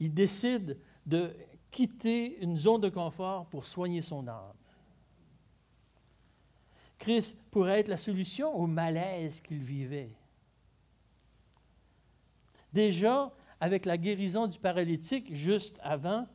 Il 0.00 0.14
décide 0.14 0.78
de 1.04 1.34
quitter 1.70 2.42
une 2.42 2.56
zone 2.56 2.80
de 2.80 2.88
confort 2.88 3.46
pour 3.46 3.66
soigner 3.66 4.02
son 4.02 4.26
âme. 4.28 4.54
Christ 6.98 7.36
pourrait 7.50 7.80
être 7.80 7.88
la 7.88 7.96
solution 7.96 8.54
au 8.54 8.66
malaise 8.66 9.40
qu'il 9.40 9.62
vivait. 9.62 10.16
Déjà, 12.72 13.32
avec 13.60 13.86
la 13.86 13.96
guérison 13.96 14.46
du 14.46 14.58
paralytique 14.58 15.34
juste 15.34 15.78
avant, 15.82 16.26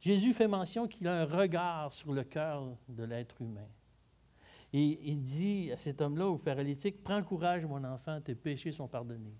Jésus 0.00 0.34
fait 0.34 0.48
mention 0.48 0.86
qu'il 0.86 1.08
a 1.08 1.22
un 1.22 1.24
regard 1.24 1.92
sur 1.92 2.12
le 2.12 2.24
cœur 2.24 2.76
de 2.88 3.04
l'être 3.04 3.40
humain. 3.40 3.68
Et 4.76 4.98
il 5.08 5.20
dit 5.20 5.70
à 5.70 5.76
cet 5.76 6.00
homme-là, 6.00 6.26
au 6.26 6.36
paralytique, 6.36 7.04
Prends 7.04 7.22
courage, 7.22 7.64
mon 7.64 7.84
enfant, 7.84 8.20
tes 8.20 8.34
péchés 8.34 8.72
sont 8.72 8.88
pardonnés. 8.88 9.38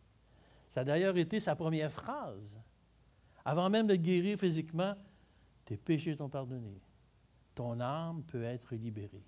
Ça 0.68 0.82
a 0.82 0.84
d'ailleurs 0.84 1.16
été 1.16 1.40
sa 1.40 1.56
première 1.56 1.90
phrase. 1.90 2.56
Avant 3.44 3.68
même 3.68 3.88
de 3.88 3.96
guérir 3.96 4.38
physiquement, 4.38 4.94
tes 5.64 5.76
péchés 5.76 6.14
sont 6.14 6.28
pardonnés. 6.28 6.80
Ton 7.52 7.80
âme 7.80 8.22
peut 8.22 8.44
être 8.44 8.76
libérée. 8.76 9.24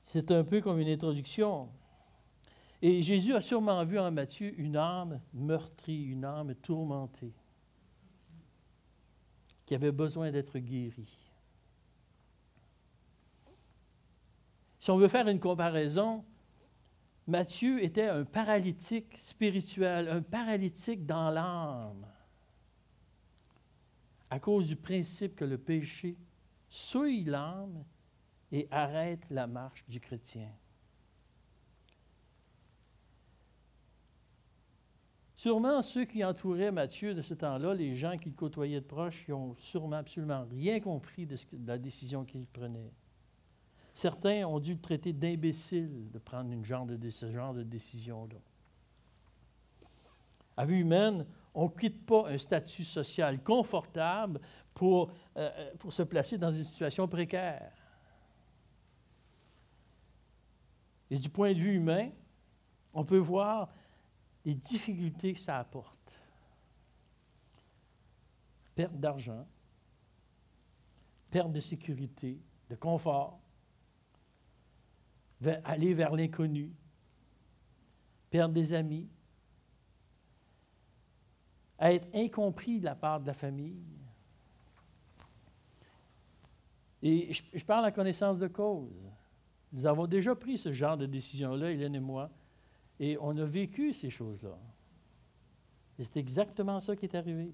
C'est 0.00 0.30
un 0.30 0.44
peu 0.44 0.62
comme 0.62 0.78
une 0.78 0.88
introduction. 0.88 1.68
Et 2.80 3.02
Jésus 3.02 3.34
a 3.34 3.42
sûrement 3.42 3.84
vu 3.84 3.98
en 3.98 4.10
Matthieu 4.10 4.58
une 4.58 4.76
âme 4.76 5.20
meurtrie, 5.34 6.04
une 6.04 6.24
âme 6.24 6.54
tourmentée, 6.54 7.34
qui 9.66 9.74
avait 9.74 9.92
besoin 9.92 10.30
d'être 10.30 10.58
guérie. 10.58 11.17
Si 14.88 14.92
on 14.92 14.96
veut 14.96 15.08
faire 15.08 15.28
une 15.28 15.38
comparaison, 15.38 16.24
Matthieu 17.26 17.84
était 17.84 18.08
un 18.08 18.24
paralytique 18.24 19.18
spirituel, 19.18 20.08
un 20.08 20.22
paralytique 20.22 21.04
dans 21.04 21.28
l'âme, 21.28 22.06
à 24.30 24.40
cause 24.40 24.68
du 24.68 24.76
principe 24.76 25.36
que 25.36 25.44
le 25.44 25.58
péché 25.58 26.16
souille 26.70 27.24
l'âme 27.24 27.84
et 28.50 28.66
arrête 28.70 29.28
la 29.28 29.46
marche 29.46 29.84
du 29.90 30.00
chrétien. 30.00 30.48
Sûrement, 35.36 35.82
ceux 35.82 36.06
qui 36.06 36.24
entouraient 36.24 36.72
Matthieu 36.72 37.12
de 37.12 37.20
ce 37.20 37.34
temps-là, 37.34 37.74
les 37.74 37.94
gens 37.94 38.16
qui 38.16 38.30
le 38.30 38.34
côtoyaient 38.34 38.80
de 38.80 38.86
proche, 38.86 39.28
n'ont 39.28 39.54
sûrement 39.58 39.96
absolument 39.96 40.46
rien 40.50 40.80
compris 40.80 41.26
de, 41.26 41.36
la 41.66 41.76
décision 41.76 42.24
qu'il 42.24 42.46
prenait. 42.46 42.94
Certains 43.98 44.44
ont 44.44 44.60
dû 44.60 44.74
le 44.74 44.80
traiter 44.80 45.12
d'imbécile 45.12 46.08
de 46.12 46.20
prendre 46.20 46.52
une 46.52 46.64
genre 46.64 46.86
de, 46.86 47.10
ce 47.10 47.32
genre 47.32 47.52
de 47.52 47.64
décision-là. 47.64 48.38
À 50.56 50.64
vue 50.64 50.78
humaine, 50.78 51.26
on 51.52 51.64
ne 51.64 51.68
quitte 51.70 52.06
pas 52.06 52.28
un 52.28 52.38
statut 52.38 52.84
social 52.84 53.42
confortable 53.42 54.40
pour, 54.72 55.10
euh, 55.36 55.50
euh, 55.52 55.74
pour 55.80 55.92
se 55.92 56.04
placer 56.04 56.38
dans 56.38 56.52
une 56.52 56.62
situation 56.62 57.08
précaire. 57.08 57.72
Et 61.10 61.18
du 61.18 61.28
point 61.28 61.52
de 61.52 61.58
vue 61.58 61.74
humain, 61.74 62.10
on 62.94 63.04
peut 63.04 63.18
voir 63.18 63.68
les 64.44 64.54
difficultés 64.54 65.32
que 65.32 65.40
ça 65.40 65.58
apporte. 65.58 66.22
Perte 68.76 68.94
d'argent, 68.94 69.44
perte 71.32 71.50
de 71.50 71.58
sécurité, 71.58 72.40
de 72.70 72.76
confort, 72.76 73.40
aller 75.64 75.94
vers 75.94 76.14
l'inconnu, 76.14 76.72
perdre 78.30 78.54
des 78.54 78.72
amis, 78.72 79.08
être 81.80 82.08
incompris 82.14 82.80
de 82.80 82.84
la 82.84 82.94
part 82.94 83.20
de 83.20 83.26
la 83.26 83.32
famille. 83.32 83.82
Et 87.02 87.32
je, 87.32 87.64
parle 87.64 87.86
en 87.86 87.92
connaissance 87.92 88.38
de 88.38 88.48
cause. 88.48 88.90
Nous 89.72 89.86
avons 89.86 90.06
déjà 90.06 90.34
pris 90.34 90.58
ce 90.58 90.72
genre 90.72 90.96
de 90.96 91.06
décision-là, 91.06 91.70
Hélène 91.70 91.94
et 91.94 92.00
moi, 92.00 92.30
et 92.98 93.16
on 93.20 93.36
a 93.36 93.44
vécu 93.44 93.92
ces 93.92 94.10
choses-là. 94.10 94.58
C'est 95.98 96.16
exactement 96.16 96.80
ça 96.80 96.96
qui 96.96 97.06
est 97.06 97.14
arrivé. 97.14 97.52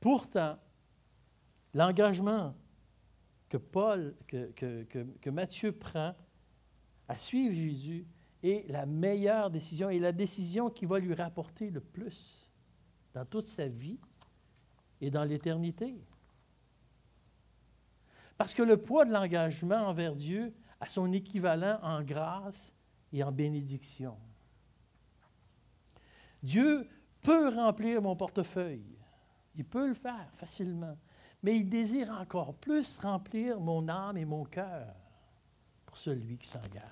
Pourtant, 0.00 0.58
l'engagement 1.74 2.54
que 3.48 3.56
Paul, 3.56 4.14
que, 4.26 4.46
que, 4.52 4.84
que, 4.84 5.30
Matthieu 5.30 5.72
prend 5.72 6.14
à 7.10 7.16
suivre 7.16 7.52
Jésus 7.52 8.06
est 8.40 8.70
la 8.70 8.86
meilleure 8.86 9.50
décision 9.50 9.90
et 9.90 9.98
la 9.98 10.12
décision 10.12 10.70
qui 10.70 10.86
va 10.86 11.00
lui 11.00 11.12
rapporter 11.12 11.68
le 11.68 11.80
plus 11.80 12.48
dans 13.12 13.24
toute 13.24 13.46
sa 13.46 13.66
vie 13.66 13.98
et 15.00 15.10
dans 15.10 15.24
l'éternité. 15.24 16.04
Parce 18.38 18.54
que 18.54 18.62
le 18.62 18.76
poids 18.76 19.04
de 19.04 19.12
l'engagement 19.12 19.88
envers 19.88 20.14
Dieu 20.14 20.54
à 20.78 20.86
son 20.86 21.12
équivalent 21.12 21.80
en 21.82 22.00
grâce 22.00 22.72
et 23.12 23.24
en 23.24 23.32
bénédiction. 23.32 24.16
Dieu 26.40 26.88
peut 27.22 27.48
remplir 27.48 28.00
mon 28.00 28.14
portefeuille. 28.14 28.96
Il 29.56 29.64
peut 29.64 29.88
le 29.88 29.94
faire 29.94 30.30
facilement. 30.36 30.96
Mais 31.42 31.56
il 31.56 31.68
désire 31.68 32.10
encore 32.10 32.54
plus 32.54 32.98
remplir 32.98 33.58
mon 33.58 33.88
âme 33.88 34.16
et 34.16 34.24
mon 34.24 34.44
cœur 34.44 34.94
celui 35.96 36.38
qui 36.38 36.48
s'engage. 36.48 36.82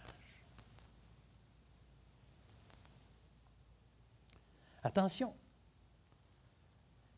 Attention, 4.83 5.35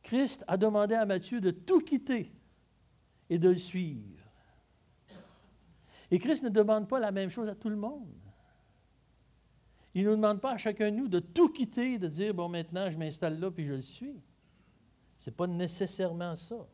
Christ 0.03 0.45
a 0.49 0.57
demandé 0.57 0.95
à 0.95 1.05
Matthieu 1.05 1.41
de 1.41 1.51
tout 1.51 1.81
quitter 1.81 2.33
et 3.29 3.39
de 3.39 3.49
le 3.49 3.57
suivre. 3.57 4.25
Et 6.11 6.19
Christ 6.19 6.43
ne 6.43 6.49
demande 6.49 6.89
pas 6.89 6.99
la 6.99 7.13
même 7.13 7.31
chose 7.31 7.49
à 7.49 7.55
tout 7.55 7.69
le 7.69 7.77
monde. 7.77 8.09
Il 9.95 10.05
ne 10.05 10.11
nous 10.11 10.17
demande 10.17 10.41
pas 10.41 10.53
à 10.53 10.57
chacun 10.57 10.91
de 10.91 10.97
nous 10.97 11.09
de 11.09 11.21
tout 11.21 11.49
quitter, 11.49 11.99
de 11.99 12.09
dire, 12.09 12.35
bon, 12.35 12.49
maintenant, 12.49 12.91
je 12.91 12.99
m'installe 12.99 13.39
là, 13.39 13.51
puis 13.51 13.65
je 13.65 13.75
le 13.75 13.81
suis. 13.81 14.21
Ce 15.19 15.31
n'est 15.31 15.37
pas 15.37 15.47
nécessairement 15.47 16.35
ça. 16.35 16.67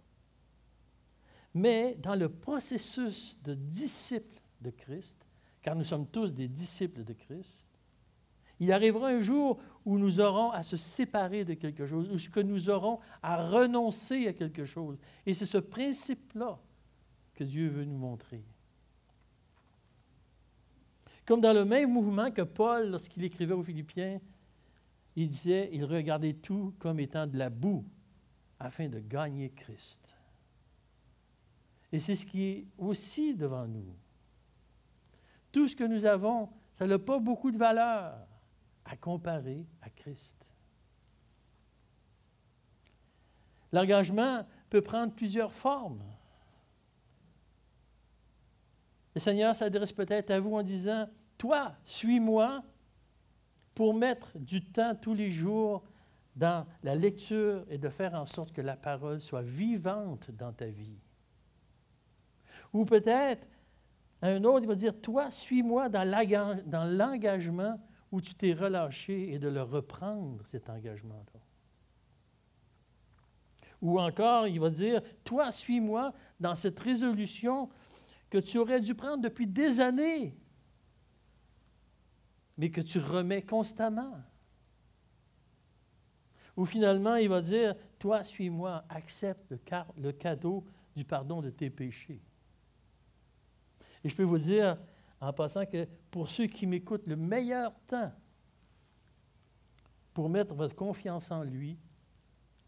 Mais 1.53 1.95
dans 1.97 2.15
le 2.15 2.29
processus 2.29 3.39
de 3.43 3.55
disciple 3.55 4.36
de 4.61 4.71
Christ, 4.71 5.27
car 5.63 5.75
nous 5.75 5.85
sommes 5.85 6.07
tous 6.07 6.35
des 6.35 6.49
disciples 6.49 7.05
de 7.05 7.13
Christ, 7.13 7.69
il 8.59 8.73
arrivera 8.73 9.09
un 9.09 9.21
jour 9.21 9.59
où 9.85 9.99
nous 9.99 10.21
aurons 10.21 10.51
à 10.51 10.63
se 10.63 10.77
séparer 10.77 11.45
de 11.45 11.55
quelque 11.55 11.87
chose, 11.87 12.11
où 12.11 12.31
que 12.31 12.41
nous 12.41 12.71
aurons 12.71 13.01
à 13.23 13.47
renoncer 13.47 14.27
à 14.29 14.33
quelque 14.33 14.65
chose. 14.65 14.99
Et 15.27 15.35
c'est 15.35 15.45
ce 15.45 15.59
principe-là 15.59 16.59
que 17.35 17.45
Dieu 17.45 17.69
veut 17.69 17.85
nous 17.85 17.99
montrer. 17.99 18.43
Comme 21.27 21.41
dans 21.41 21.53
le 21.53 21.65
même 21.65 21.93
mouvement 21.93 22.31
que 22.31 22.43
Paul, 22.43 22.91
lorsqu'il 22.91 23.25
écrivait 23.25 23.53
aux 23.53 23.63
Philippiens, 23.63 24.21
il 25.17 25.29
disait, 25.29 25.69
il 25.73 25.85
regardait 25.85 26.35
tout 26.35 26.75
comme 26.79 27.01
étant 27.01 27.27
de 27.27 27.37
la 27.37 27.51
boue 27.51 27.85
afin 28.59 28.89
de 28.89 29.01
gagner 29.01 29.51
Christ. 29.51 30.03
Et 31.93 31.99
c'est 31.99 32.17
ce 32.17 32.27
qui 32.27 32.43
est 32.43 32.67
aussi 32.79 33.35
devant 33.35 33.67
nous. 33.67 33.95
Tout 35.57 35.69
ce 35.69 35.75
que 35.75 35.85
nous 35.85 36.05
avons, 36.05 36.51
ça 36.71 36.87
n'a 36.87 36.99
pas 36.99 37.19
beaucoup 37.19 37.51
de 37.51 37.57
valeur 37.57 38.15
à 38.85 38.95
comparer 38.95 39.65
à 39.81 39.89
Christ. 39.89 40.53
L'engagement 43.73 44.47
peut 44.69 44.83
prendre 44.83 45.15
plusieurs 45.15 45.51
formes. 45.55 46.03
Le 49.15 49.21
Seigneur 49.23 49.55
s'adresse 49.55 49.95
peut-être 49.95 50.31
à 50.31 50.41
vous 50.41 50.57
en 50.57 50.63
disant, 50.63 51.09
Toi, 51.39 51.75
suis-moi 51.85 52.63
pour 53.75 53.95
mettre 53.95 54.37
du 54.37 54.63
temps 54.63 54.95
tous 54.95 55.15
les 55.15 55.31
jours 55.31 55.85
dans 56.35 56.67
la 56.83 56.95
lecture 56.95 57.65
et 57.71 57.79
de 57.79 57.89
faire 57.89 58.13
en 58.13 58.27
sorte 58.27 58.53
que 58.53 58.61
la 58.61 58.77
parole 58.77 59.23
soit 59.23 59.41
vivante 59.41 60.31
dans 60.33 60.53
ta 60.53 60.67
vie. 60.67 61.01
Ou 62.75 62.85
peut-être, 62.85 63.47
un 64.27 64.45
autre, 64.45 64.63
il 64.63 64.69
va 64.69 64.75
dire, 64.75 65.01
toi, 65.01 65.31
suis-moi 65.31 65.89
dans 65.89 66.05
l'engagement 66.05 67.81
où 68.13 68.21
tu 68.21 68.35
t'es 68.35 68.53
relâché 68.53 69.33
et 69.33 69.39
de 69.39 69.49
le 69.49 69.63
reprendre, 69.63 70.45
cet 70.47 70.71
engagement-là. 70.71 71.41
Ou 73.83 74.01
encore, 74.01 74.47
il 74.47 74.59
va 74.59 74.71
dire, 74.71 75.03
toi, 75.23 75.53
suis-moi 75.53 76.13
dans 76.41 76.55
cette 76.55 76.79
résolution 76.79 77.69
que 78.31 78.39
tu 78.39 78.59
aurais 78.59 78.81
dû 78.81 78.95
prendre 78.95 79.23
depuis 79.23 79.47
des 79.47 79.81
années, 79.81 80.37
mais 82.57 82.71
que 82.71 82.81
tu 82.81 82.99
remets 82.99 83.43
constamment. 83.43 84.15
Ou 86.57 86.65
finalement, 86.65 87.17
il 87.17 87.29
va 87.29 87.43
dire, 87.43 87.75
toi, 87.99 88.25
suis-moi, 88.25 88.85
accepte 88.89 89.55
le, 89.97 90.13
cadeau 90.13 90.65
du 90.97 91.05
pardon 91.05 91.43
de 91.43 91.51
tes 91.51 91.69
péchés. 91.69 92.23
Et 94.07 94.09
je 94.09 94.15
peux 94.15 94.23
vous 94.23 94.39
dire, 94.39 94.79
en 95.21 95.33
passant, 95.33 95.67
que 95.67 95.85
pour 96.13 96.29
ceux 96.29 96.47
qui 96.47 96.65
m'écoutent, 96.65 97.09
le 97.09 97.17
meilleur 97.17 97.75
temps 97.89 98.13
pour 100.15 100.29
mettre 100.29 100.55
votre 100.55 100.77
confiance 100.77 101.33
en 101.33 101.43
lui, 101.43 101.77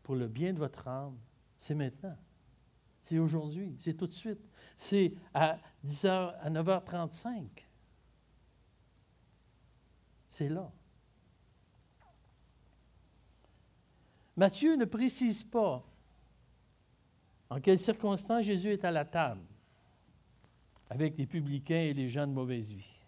pour 0.02 0.16
le 0.16 0.26
bien 0.26 0.52
de 0.52 0.58
votre 0.58 0.88
âme, 0.88 1.16
c'est 1.56 1.76
maintenant. 1.76 2.16
C'est 3.04 3.20
aujourd'hui, 3.20 3.76
c'est 3.78 3.94
tout 3.94 4.08
de 4.08 4.12
suite. 4.12 4.40
C'est 4.76 5.14
à 5.32 5.60
10h, 5.86 6.34
à 6.40 6.50
9h35. 6.50 7.46
C'est 10.26 10.48
là. 10.48 10.72
Matthieu 14.36 14.74
ne 14.74 14.86
précise 14.86 15.44
pas 15.44 15.86
en 17.48 17.60
quelles 17.60 17.78
circonstances 17.78 18.42
Jésus 18.42 18.72
est 18.72 18.84
à 18.84 18.90
la 18.90 19.04
table 19.04 19.44
avec 20.90 21.16
les 21.18 21.26
publicains 21.26 21.80
et 21.80 21.94
les 21.94 22.08
gens 22.08 22.26
de 22.26 22.32
mauvaise 22.32 22.72
vie. 22.72 22.98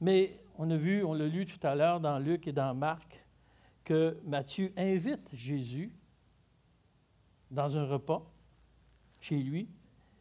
Mais 0.00 0.38
on 0.58 0.70
a 0.70 0.76
vu, 0.76 1.04
on 1.04 1.14
l'a 1.14 1.26
lu 1.26 1.46
tout 1.46 1.64
à 1.66 1.74
l'heure 1.74 2.00
dans 2.00 2.18
Luc 2.18 2.46
et 2.46 2.52
dans 2.52 2.74
Marc, 2.74 3.24
que 3.84 4.18
Matthieu 4.24 4.72
invite 4.76 5.28
Jésus 5.32 5.92
dans 7.50 7.78
un 7.78 7.86
repas 7.86 8.28
chez 9.20 9.38
lui, 9.38 9.68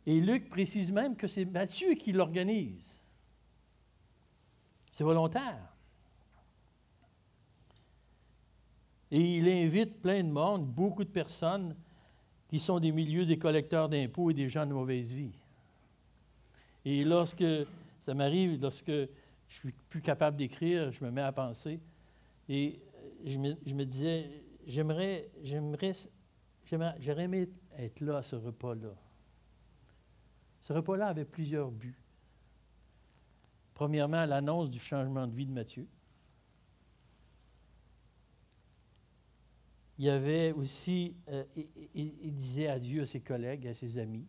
et 0.05 0.21
Luc 0.21 0.49
précise 0.49 0.91
même 0.91 1.15
que 1.15 1.27
c'est 1.27 1.45
Matthieu 1.45 1.95
qui 1.95 2.11
l'organise. 2.11 3.01
C'est 4.91 5.03
volontaire. 5.03 5.73
Et 9.11 9.37
il 9.37 9.49
invite 9.49 10.01
plein 10.01 10.23
de 10.23 10.29
monde, 10.29 10.67
beaucoup 10.67 11.03
de 11.03 11.09
personnes 11.09 11.75
qui 12.47 12.59
sont 12.59 12.79
des 12.79 12.91
milieux 12.91 13.25
des 13.25 13.37
collecteurs 13.37 13.89
d'impôts 13.89 14.29
et 14.29 14.33
des 14.33 14.47
gens 14.47 14.65
de 14.65 14.73
mauvaise 14.73 15.13
vie. 15.13 15.33
Et 16.85 17.03
lorsque 17.03 17.43
ça 17.99 18.13
m'arrive, 18.13 18.61
lorsque 18.61 18.91
je 18.91 19.09
suis 19.49 19.71
plus 19.89 20.01
capable 20.01 20.37
d'écrire, 20.37 20.91
je 20.91 21.03
me 21.03 21.11
mets 21.11 21.21
à 21.21 21.31
penser. 21.31 21.79
Et 22.47 22.79
je 23.25 23.37
me, 23.39 23.83
disais, 23.83 24.43
j'aimerais, 24.67 25.29
j'aimerais, 25.41 25.93
j'aurais 26.99 27.23
aimé 27.23 27.49
être 27.77 28.01
là 28.01 28.17
à 28.17 28.21
ce 28.21 28.35
repas-là. 28.35 28.93
Ce 30.59 30.73
repas-là 30.73 31.07
avait 31.07 31.25
plusieurs 31.25 31.71
buts. 31.71 31.99
Premièrement, 33.73 34.25
l'annonce 34.25 34.69
du 34.69 34.79
changement 34.79 35.27
de 35.27 35.35
vie 35.35 35.45
de 35.45 35.51
Matthieu. 35.51 35.87
Il 39.97 40.05
y 40.05 40.09
avait 40.09 40.51
aussi, 40.51 41.15
euh, 41.29 41.43
il, 41.93 42.33
disait 42.35 42.67
adieu 42.67 43.01
à 43.01 43.05
ses 43.05 43.21
collègues, 43.21 43.67
à 43.67 43.73
ses 43.73 43.97
amis. 43.97 44.27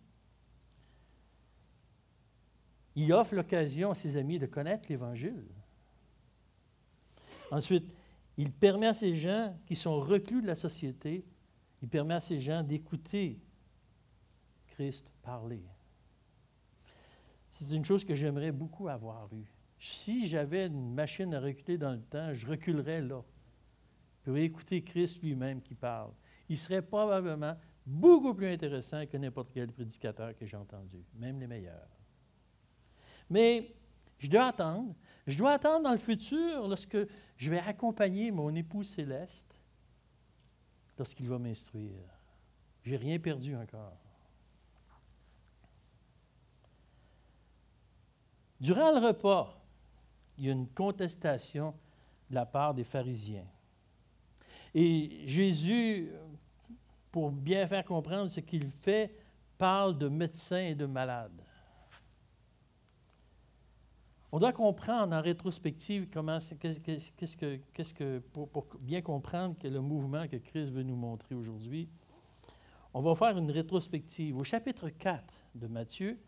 Il 2.97 3.13
offre 3.13 3.35
l'occasion 3.35 3.91
à 3.91 3.95
ses 3.95 4.17
amis 4.17 4.39
de 4.39 4.47
connaître 4.47 4.87
l'Évangile. 4.89 5.45
Ensuite, 7.51 7.85
il 8.39 8.51
permet 8.53 8.89
à 8.89 8.95
ces 8.95 9.15
gens 9.15 9.57
qui 9.67 9.77
sont 9.77 10.01
reclus 10.01 10.43
de 10.43 10.47
la 10.47 10.55
société, 10.55 11.25
il 11.83 11.89
permet 11.89 12.15
à 12.15 12.21
ces 12.21 12.41
gens 12.41 12.63
d'écouter 12.63 13.39
Christ 14.69 15.11
parler. 15.23 15.63
C'est 17.51 17.71
une 17.71 17.85
chose 17.85 18.05
que 18.05 18.15
j'aimerais 18.15 18.53
beaucoup 18.53 18.89
avoir 18.89 19.29
vue. 19.29 19.51
Si 19.79 20.27
j'avais 20.27 20.67
une 20.67 20.95
machine 20.95 21.33
à 21.35 21.41
reculer 21.41 21.79
dans 21.79 21.93
le 21.93 22.03
temps, 22.03 22.35
je 22.35 22.47
reculerais 22.47 23.03
là 23.03 23.23
pour 24.25 24.37
écouter 24.37 24.83
Christ 24.83 25.23
lui-même 25.23 25.63
qui 25.63 25.75
parle. 25.75 26.13
Il 26.49 26.59
serait 26.59 26.83
probablement 26.83 27.57
beaucoup 27.87 28.35
plus 28.35 28.49
intéressant 28.49 29.07
que 29.07 29.17
n'importe 29.17 29.51
quel 29.53 29.71
prédicateur 29.71 30.37
que 30.37 30.45
j'ai 30.45 30.57
entendu, 30.57 31.05
même 31.15 31.39
les 31.41 31.47
meilleurs. 31.47 31.96
Mais 33.31 33.75
je 34.19 34.29
dois 34.29 34.47
attendre. 34.47 34.95
Je 35.27 35.37
dois 35.37 35.53
attendre 35.53 35.85
dans 35.85 35.93
le 35.93 35.99
futur 35.99 36.69
lorsque 36.69 36.99
je 37.37 37.51
vais 37.51 37.59
accompagner 37.59 38.31
mon 38.31 38.55
époux 38.55 38.83
céleste 38.83 39.55
lorsqu'il 40.97 41.29
va 41.29 41.39
m'instruire. 41.39 42.09
Je 42.83 42.93
n'ai 42.93 42.97
rien 42.97 43.19
perdu 43.19 43.57
encore. 43.57 43.97
Durant 48.61 48.93
le 48.93 49.07
repas, 49.07 49.61
il 50.39 50.47
y 50.47 50.49
a 50.49 50.53
une 50.53 50.69
contestation 50.69 51.75
de 52.31 52.35
la 52.35 52.47
part 52.47 52.75
des 52.75 52.85
pharisiens. 52.85 53.47
Et 54.75 55.27
Jésus, 55.27 56.11
pour 57.11 57.31
bien 57.31 57.67
faire 57.67 57.85
comprendre 57.85 58.29
ce 58.29 58.41
qu'il 58.41 58.71
fait, 58.71 59.13
parle 59.59 59.99
de 59.99 60.09
médecins 60.09 60.59
et 60.59 60.75
de 60.75 60.87
malades. 60.87 61.46
On 64.37 64.39
doit 64.39 64.53
comprendre 64.53 65.17
en 65.17 65.23
rétrospective 65.23 66.09
comment, 66.13 66.37
qu'est-ce 66.61 66.79
que, 67.39 67.57
qu'est-ce 67.73 67.95
que 67.95 68.19
pour, 68.19 68.67
bien 68.81 69.01
comprendre 69.01 69.57
que 69.59 69.67
le 69.67 69.81
mouvement 69.81 70.29
que 70.29 70.37
Christ 70.37 70.71
veut 70.73 70.83
nous 70.83 70.95
montrer 70.95 71.35
aujourd'hui, 71.35 71.89
on 72.93 73.01
va 73.01 73.15
faire 73.15 73.39
une 73.39 73.51
rétrospective. 73.51 74.37
Au 74.37 74.45
chapitre 74.45 74.91
4 74.91 75.25
de 75.55 75.67
Matthieu, 75.69 76.19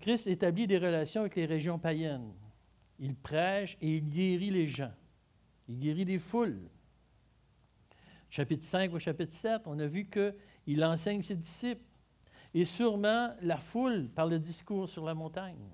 Christ 0.00 0.26
établit 0.26 0.66
des 0.66 0.78
relations 0.78 1.20
avec 1.20 1.36
les 1.36 1.44
régions 1.44 1.78
païennes. 1.78 2.32
Il 2.98 3.16
prêche 3.16 3.76
et 3.82 3.96
il 3.98 4.08
guérit 4.08 4.50
les 4.50 4.66
gens. 4.66 4.94
Il 5.68 5.78
guérit 5.78 6.06
des 6.06 6.18
foules. 6.18 6.70
Chapitre 8.30 8.64
5 8.64 8.94
au 8.94 8.98
chapitre 8.98 9.34
7, 9.34 9.64
on 9.66 9.78
a 9.78 9.86
vu 9.86 10.08
qu'il 10.08 10.82
enseigne 10.86 11.20
ses 11.20 11.36
disciples. 11.36 11.84
Et 12.54 12.64
sûrement 12.64 13.34
la 13.42 13.58
foule 13.58 14.08
par 14.08 14.26
le 14.26 14.38
discours 14.38 14.88
sur 14.88 15.04
la 15.04 15.12
montagne. 15.12 15.68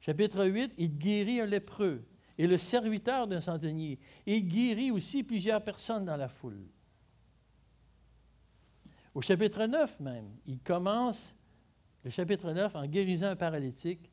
Chapitre 0.00 0.46
8, 0.46 0.72
il 0.78 0.96
guérit 0.96 1.40
un 1.40 1.46
lépreux 1.46 2.04
et 2.38 2.46
le 2.46 2.56
serviteur 2.56 3.26
d'un 3.26 3.40
centenier. 3.40 3.98
Il 4.26 4.46
guérit 4.46 4.90
aussi 4.90 5.22
plusieurs 5.22 5.62
personnes 5.62 6.04
dans 6.04 6.16
la 6.16 6.28
foule. 6.28 6.66
Au 9.14 9.20
chapitre 9.20 9.66
9 9.66 10.00
même, 10.00 10.30
il 10.46 10.60
commence 10.60 11.34
le 12.02 12.10
chapitre 12.10 12.52
9 12.52 12.76
en 12.76 12.86
guérissant 12.86 13.26
un 13.26 13.36
paralytique 13.36 14.10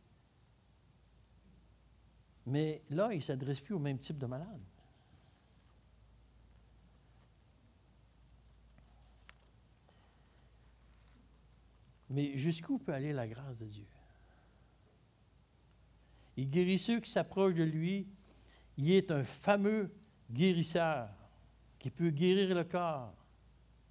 mais 2.48 2.82
là, 2.92 3.10
il 3.12 3.18
ne 3.18 3.22
s'adresse 3.22 3.60
plus 3.60 3.74
au 3.74 3.80
même 3.80 4.00
type 4.00 4.18
de 4.18 4.26
malade. 4.26 4.62
Mais 12.10 12.38
jusqu'où 12.38 12.80
peut 12.80 12.94
aller 12.94 13.12
la 13.12 13.28
grâce 13.28 13.58
de 13.58 13.66
Dieu? 13.66 13.86
Il 16.38 16.50
guérit 16.50 16.78
ceux 16.78 17.00
qui 17.00 17.10
s'approchent 17.10 17.56
de 17.56 17.64
lui. 17.64 18.08
Il 18.78 18.92
est 18.92 19.12
un 19.12 19.24
fameux 19.24 19.92
guérisseur 20.32 21.10
qui 21.80 21.90
peut 21.90 22.12
guérir 22.12 22.56
le 22.56 22.64
corps. 22.64 23.14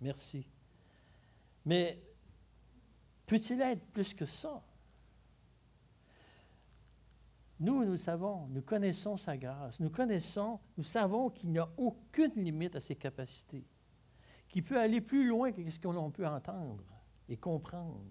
Merci. 0.01 0.47
Mais 1.65 2.01
peut-il 3.27 3.61
être 3.61 3.85
plus 3.87 4.15
que 4.15 4.25
ça? 4.25 4.63
Nous, 7.59 7.85
nous 7.85 7.97
savons, 7.97 8.47
nous 8.49 8.63
connaissons 8.63 9.17
sa 9.17 9.37
grâce, 9.37 9.81
nous 9.81 9.89
connaissons, 9.89 10.61
nous 10.77 10.85
savons 10.85 11.31
qu'il 11.31 11.51
n'y 11.51 11.59
a 11.59 11.69
aucune 11.79 12.33
limite 12.37 12.77
à 12.77 12.81
ses 12.81 12.97
capacités, 12.97 13.65
qu'il 14.47 14.63
peut 14.63 14.79
aller 14.79 15.01
plus 15.01 15.27
loin 15.27 15.53
que 15.53 15.69
ce 15.71 15.81
qu'on 15.81 16.11
peut 16.11 16.27
entendre 16.27 16.85
et 17.29 17.39
comprendre. 17.39 18.05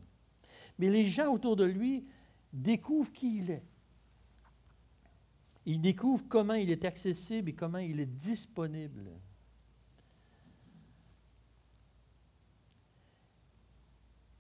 Mais 0.79 0.89
les 0.89 1.05
gens 1.05 1.31
autour 1.31 1.55
de 1.55 1.63
lui 1.63 2.07
découvrent 2.51 3.13
qui 3.13 3.37
il 3.37 3.51
est. 3.51 3.63
Il 5.65 5.81
découvre 5.81 6.23
comment 6.27 6.53
il 6.53 6.69
est 6.69 6.85
accessible 6.85 7.49
et 7.49 7.55
comment 7.55 7.79
il 7.79 7.99
est 7.99 8.05
disponible. 8.05 9.09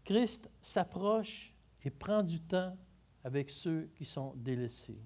Christ 0.03 0.49
s'approche 0.61 1.51
et 1.83 1.89
prend 1.89 2.21
du 2.21 2.39
temps 2.39 2.77
avec 3.23 3.49
ceux 3.49 3.89
qui 3.95 4.05
sont 4.05 4.33
délaissés. 4.35 5.01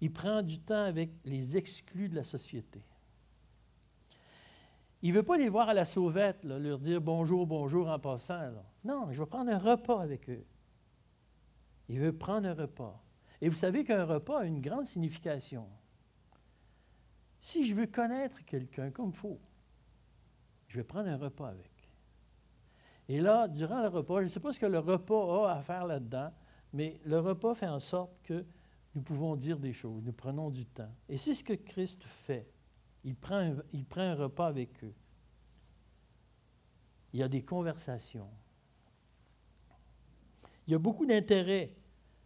Il 0.00 0.12
prend 0.12 0.42
du 0.42 0.60
temps 0.60 0.84
avec 0.84 1.10
les 1.24 1.56
exclus 1.56 2.08
de 2.08 2.14
la 2.14 2.24
société. 2.24 2.80
Il 5.02 5.10
ne 5.10 5.16
veut 5.16 5.22
pas 5.24 5.36
les 5.36 5.48
voir 5.48 5.68
à 5.68 5.74
la 5.74 5.84
sauvette, 5.84 6.44
leur 6.44 6.78
dire 6.78 7.00
bonjour, 7.00 7.44
bonjour 7.46 7.88
en 7.88 7.98
passant. 7.98 8.52
Non, 8.84 9.08
je 9.10 9.20
vais 9.20 9.26
prendre 9.26 9.50
un 9.50 9.58
repas 9.58 10.00
avec 10.00 10.30
eux. 10.30 10.44
Il 11.88 11.98
veut 11.98 12.16
prendre 12.16 12.48
un 12.48 12.54
repas. 12.54 13.02
Et 13.42 13.48
vous 13.48 13.56
savez 13.56 13.82
qu'un 13.82 14.04
repas 14.04 14.42
a 14.42 14.44
une 14.44 14.60
grande 14.60 14.84
signification. 14.84 15.68
Si 17.40 17.66
je 17.66 17.74
veux 17.74 17.88
connaître 17.88 18.44
quelqu'un 18.44 18.92
comme 18.92 19.08
il 19.08 19.16
faut, 19.16 19.40
je 20.68 20.76
vais 20.76 20.84
prendre 20.84 21.08
un 21.08 21.16
repas 21.16 21.48
avec. 21.48 21.72
Et 23.08 23.20
là, 23.20 23.48
durant 23.48 23.82
le 23.82 23.88
repas, 23.88 24.18
je 24.18 24.22
ne 24.22 24.28
sais 24.28 24.38
pas 24.38 24.52
ce 24.52 24.60
que 24.60 24.66
le 24.66 24.78
repas 24.78 25.48
a 25.48 25.56
à 25.56 25.60
faire 25.60 25.86
là-dedans, 25.86 26.32
mais 26.72 27.00
le 27.04 27.18
repas 27.18 27.56
fait 27.56 27.66
en 27.66 27.80
sorte 27.80 28.12
que 28.22 28.46
nous 28.94 29.02
pouvons 29.02 29.34
dire 29.34 29.58
des 29.58 29.72
choses, 29.72 30.04
nous 30.04 30.12
prenons 30.12 30.48
du 30.48 30.64
temps. 30.64 30.94
Et 31.08 31.16
c'est 31.16 31.34
ce 31.34 31.42
que 31.42 31.54
Christ 31.54 32.04
fait. 32.04 32.48
Il 33.02 33.16
prend, 33.16 33.38
un, 33.38 33.56
il 33.72 33.84
prend 33.84 34.02
un 34.02 34.14
repas 34.14 34.46
avec 34.46 34.84
eux. 34.84 34.94
Il 37.12 37.18
y 37.18 37.24
a 37.24 37.28
des 37.28 37.42
conversations. 37.42 38.30
Il 40.68 40.70
y 40.70 40.74
a 40.76 40.78
beaucoup 40.78 41.06
d'intérêt. 41.06 41.74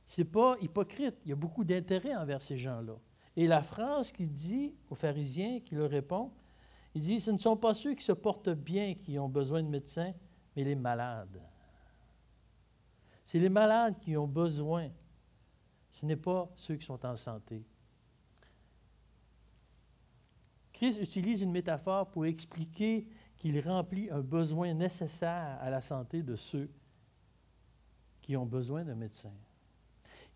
Ce 0.06 0.20
n'est 0.20 0.26
pas 0.26 0.56
hypocrite. 0.60 1.16
Il 1.24 1.30
y 1.30 1.32
a 1.32 1.36
beaucoup 1.36 1.64
d'intérêt 1.64 2.14
envers 2.14 2.40
ces 2.40 2.56
gens-là. 2.56 2.94
Et 3.36 3.46
la 3.46 3.62
phrase 3.62 4.12
qu'il 4.12 4.32
dit 4.32 4.74
aux 4.88 4.94
pharisiens, 4.94 5.60
qui 5.60 5.74
leur 5.74 5.90
répond, 5.90 6.32
il 6.94 7.02
dit, 7.02 7.20
ce 7.20 7.30
ne 7.30 7.36
sont 7.36 7.56
pas 7.56 7.74
ceux 7.74 7.94
qui 7.94 8.04
se 8.04 8.12
portent 8.12 8.48
bien 8.48 8.94
qui 8.94 9.18
ont 9.18 9.28
besoin 9.28 9.62
de 9.62 9.68
médecins, 9.68 10.14
mais 10.54 10.64
les 10.64 10.76
malades. 10.76 11.42
C'est 13.24 13.38
les 13.38 13.50
malades 13.50 13.98
qui 13.98 14.16
ont 14.16 14.28
besoin. 14.28 14.88
Ce 15.90 16.06
n'est 16.06 16.16
pas 16.16 16.50
ceux 16.54 16.76
qui 16.76 16.86
sont 16.86 17.04
en 17.04 17.16
santé. 17.16 17.66
Christ 20.72 21.00
utilise 21.02 21.42
une 21.42 21.50
métaphore 21.50 22.10
pour 22.10 22.26
expliquer 22.26 23.06
qu'il 23.36 23.60
remplit 23.60 24.08
un 24.10 24.20
besoin 24.20 24.72
nécessaire 24.72 25.58
à 25.60 25.68
la 25.68 25.80
santé 25.80 26.22
de 26.22 26.36
ceux 26.36 26.70
qui 28.22 28.36
ont 28.36 28.46
besoin 28.46 28.84
d'un 28.84 28.94
médecin. 28.94 29.32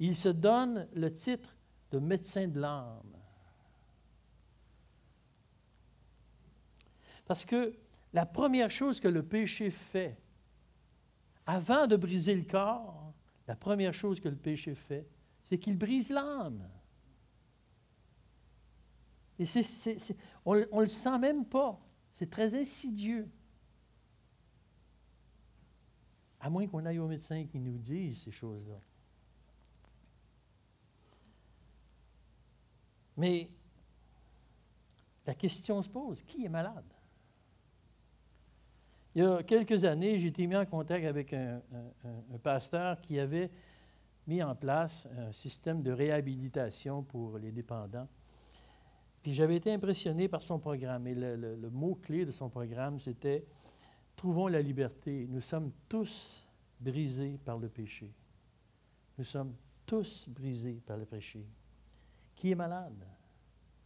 Il 0.01 0.17
se 0.17 0.31
donne 0.31 0.89
le 0.95 1.13
titre 1.13 1.57
de 1.93 1.99
médecin 1.99 2.49
de 2.49 2.59
l'âme. 2.59 3.17
Parce 7.27 7.45
que 7.45 7.77
la 8.13 8.27
première 8.27 8.71
chose 8.71 8.99
que 8.99 9.07
le 9.07 9.23
péché 9.23 9.71
fait, 9.71 10.19
avant 11.47 11.87
de 11.87 11.97
briser 11.97 12.35
le 12.35 12.43
corps, 12.43 13.13
la 13.47 13.55
première 13.55 13.95
chose 13.95 14.19
que 14.19 14.29
le 14.29 14.37
péché 14.37 14.75
fait, 14.75 15.07
c'est 15.43 15.59
qu'il 15.59 15.77
brise 15.77 16.11
l'âme. 16.11 16.69
Et 19.39 19.45
on 20.45 20.55
ne 20.55 20.81
le 20.81 20.87
sent 20.87 21.19
même 21.19 21.45
pas. 21.45 21.81
C'est 22.11 22.29
très 22.29 22.55
insidieux. 22.55 23.31
À 26.41 26.51
moins 26.51 26.67
qu'on 26.67 26.85
aille 26.85 26.99
au 26.99 27.07
médecin 27.07 27.45
qui 27.47 27.61
nous 27.61 27.79
dise 27.79 28.23
ces 28.23 28.33
choses-là. 28.33 28.81
Mais 33.21 33.51
la 35.27 35.35
question 35.35 35.83
se 35.83 35.91
pose, 35.91 36.23
qui 36.23 36.47
est 36.47 36.49
malade? 36.49 36.91
Il 39.15 39.23
y 39.23 39.27
a 39.27 39.43
quelques 39.43 39.85
années, 39.85 40.19
j'ai 40.19 40.29
été 40.29 40.47
mis 40.47 40.57
en 40.57 40.65
contact 40.65 41.05
avec 41.05 41.35
un, 41.35 41.61
pasteur 42.43 42.99
qui 43.03 43.21
avait 43.21 43.51
mis 44.27 44.43
en 44.43 44.55
place 44.55 45.07
un 45.19 45.33
système 45.33 45.83
de 45.83 45.93
réhabilitation 45.93 47.03
pour 47.03 47.37
les 47.37 47.53
dépendants. 47.53 48.09
Puis 49.21 49.35
j'avais 49.35 49.57
été 49.57 49.71
impressionné 49.71 50.27
par 50.27 50.41
son 50.41 50.59
programme. 50.59 51.07
Et 51.07 51.15
le, 51.15 51.69
mot-clé 51.71 52.25
de 52.25 52.31
son 52.31 52.49
programme, 52.49 52.99
c'était 52.99 53.45
Trouvons 54.17 54.47
la 54.47 54.63
liberté. 54.63 55.27
Nous 55.29 55.43
sommes 55.43 55.73
tous 55.91 56.49
brisés 56.81 57.39
par 57.45 57.59
le 57.59 57.69
péché. 57.69 58.15
Nous 59.19 59.25
sommes 59.25 59.55
tous 59.85 60.27
brisés 60.27 60.81
par 60.87 60.97
le 60.97 61.05
péché. 61.05 61.47
Qui 62.41 62.53
est 62.53 62.55
malade? 62.55 63.07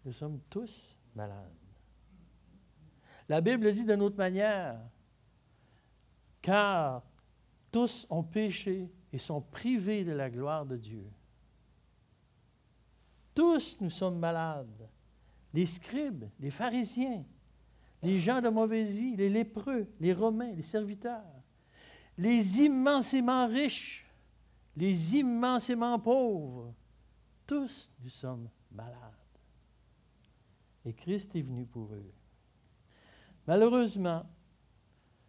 Nous 0.04 0.12
sommes 0.12 0.38
tous 0.48 0.96
malades. 1.12 1.50
La 3.28 3.40
Bible 3.40 3.72
dit 3.72 3.84
d'une 3.84 4.00
autre 4.00 4.16
manière 4.16 4.78
car 6.40 7.02
tous 7.72 8.06
ont 8.08 8.22
péché 8.22 8.92
et 9.12 9.18
sont 9.18 9.40
privés 9.40 10.04
de 10.04 10.12
la 10.12 10.30
gloire 10.30 10.64
de 10.66 10.76
Dieu. 10.76 11.04
Tous 13.34 13.76
nous 13.80 13.90
sommes 13.90 14.20
malades. 14.20 14.88
Les 15.52 15.66
scribes, 15.66 16.26
les 16.38 16.52
pharisiens, 16.52 17.24
les 18.04 18.20
gens 18.20 18.40
de 18.40 18.50
mauvaise 18.50 18.92
vie, 18.92 19.16
les 19.16 19.30
lépreux, 19.30 19.88
les 19.98 20.12
romains, 20.12 20.52
les 20.52 20.62
serviteurs, 20.62 21.42
les 22.16 22.60
immensément 22.60 23.48
riches, 23.48 24.08
les 24.76 25.16
immensément 25.16 25.98
pauvres, 25.98 26.72
tous 27.46 27.90
nous 28.02 28.08
sommes 28.08 28.48
malades. 28.70 29.12
Et 30.84 30.92
Christ 30.92 31.34
est 31.36 31.42
venu 31.42 31.66
pour 31.66 31.92
eux. 31.94 32.12
Malheureusement, 33.46 34.26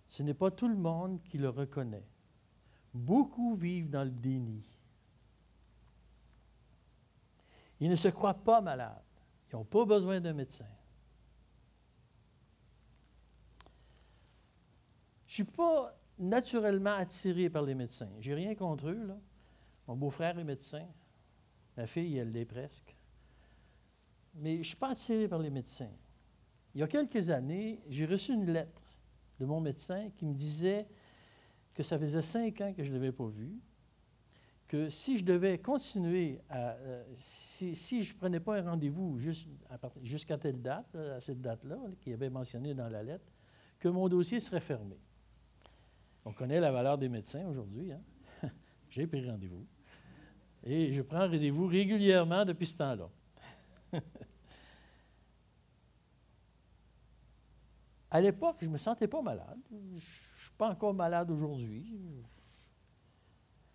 ce 0.07 0.23
n'est 0.23 0.33
pas 0.33 0.51
tout 0.51 0.67
le 0.67 0.75
monde 0.75 1.21
qui 1.23 1.37
le 1.37 1.49
reconnaît. 1.49 2.07
Beaucoup 2.93 3.55
vivent 3.55 3.89
dans 3.89 4.03
le 4.03 4.11
déni. 4.11 4.63
Ils 7.79 7.89
ne 7.89 7.95
se 7.95 8.07
croient 8.07 8.33
pas 8.33 8.61
malades. 8.61 9.01
Ils 9.51 9.55
n'ont 9.55 9.65
pas 9.65 9.85
besoin 9.85 10.19
d'un 10.21 10.33
médecin. 10.33 10.67
Je 15.27 15.41
ne 15.41 15.45
suis 15.47 15.55
pas 15.55 15.93
naturellement 16.17 16.93
attiré 16.93 17.49
par 17.49 17.63
les 17.63 17.75
médecins. 17.75 18.09
Je 18.21 18.29
n'ai 18.31 18.35
rien 18.35 18.55
contre 18.55 18.87
eux. 18.87 19.11
Mon 19.87 19.95
beau-frère 19.95 20.39
est 20.39 20.43
médecin. 20.45 20.87
Ma 21.77 21.87
fille, 21.87 22.17
elle 22.17 22.29
l'est 22.29 22.45
presque. 22.45 22.95
Mais 24.35 24.53
je 24.53 24.59
ne 24.59 24.63
suis 24.63 24.75
pas 24.75 24.91
attiré 24.91 25.27
par 25.27 25.39
les 25.39 25.49
médecins. 25.49 25.91
Il 26.73 26.81
y 26.81 26.83
a 26.83 26.87
quelques 26.87 27.29
années, 27.29 27.79
j'ai 27.87 28.05
reçu 28.05 28.33
une 28.33 28.51
lettre 28.51 28.83
de 29.39 29.45
mon 29.45 29.61
médecin 29.61 30.09
qui 30.15 30.25
me 30.25 30.33
disait 30.33 30.87
que 31.73 31.83
ça 31.83 31.97
faisait 31.99 32.21
cinq 32.21 32.61
ans 32.61 32.73
que 32.73 32.83
je 32.83 32.89
ne 32.89 32.95
l'avais 32.95 33.11
pas 33.11 33.27
vu, 33.27 33.59
que 34.67 34.89
si 34.89 35.17
je 35.17 35.23
devais 35.23 35.59
continuer 35.59 36.41
à. 36.49 36.71
Euh, 36.71 37.03
si, 37.15 38.03
je 38.03 38.15
prenais 38.15 38.39
pas 38.39 38.57
un 38.59 38.71
rendez-vous 38.71 39.17
jusqu'à 40.01 40.37
telle 40.37 40.61
date, 40.61 40.95
à 40.95 41.21
cette 41.21 41.41
date-là, 41.41 41.77
qu'il 42.01 42.13
avait 42.13 42.29
mentionné 42.29 42.73
dans 42.73 42.89
la 42.89 43.03
lettre, 43.03 43.31
que 43.79 43.87
mon 43.87 44.09
dossier 44.09 44.39
serait 44.39 44.61
fermé. 44.61 44.97
On 46.25 46.33
connaît 46.33 46.59
la 46.59 46.71
valeur 46.71 46.97
des 46.97 47.09
médecins 47.09 47.45
aujourd'hui. 47.45 47.91
Hein? 47.91 48.01
J'ai 48.89 49.05
pris 49.05 49.29
rendez-vous. 49.29 49.65
Et 50.65 50.91
je 50.91 51.01
prends 51.03 51.19
rendez-vous 51.19 51.67
régulièrement 51.67 52.43
depuis 52.43 52.65
ce 52.65 52.77
temps-là. 52.77 53.09
À 58.11 58.21
l'époque, 58.21 58.57
je 58.61 58.67
ne 58.67 58.71
me 58.71 58.77
sentais 58.77 59.09
pas 59.09 59.21
malade. 59.21 59.59
Je 59.69 59.75
ne 59.75 59.99
suis 59.99 60.51
pas 60.57 60.69
encore 60.69 60.93
malade 60.93 61.29
aujourd'hui. 61.29 61.85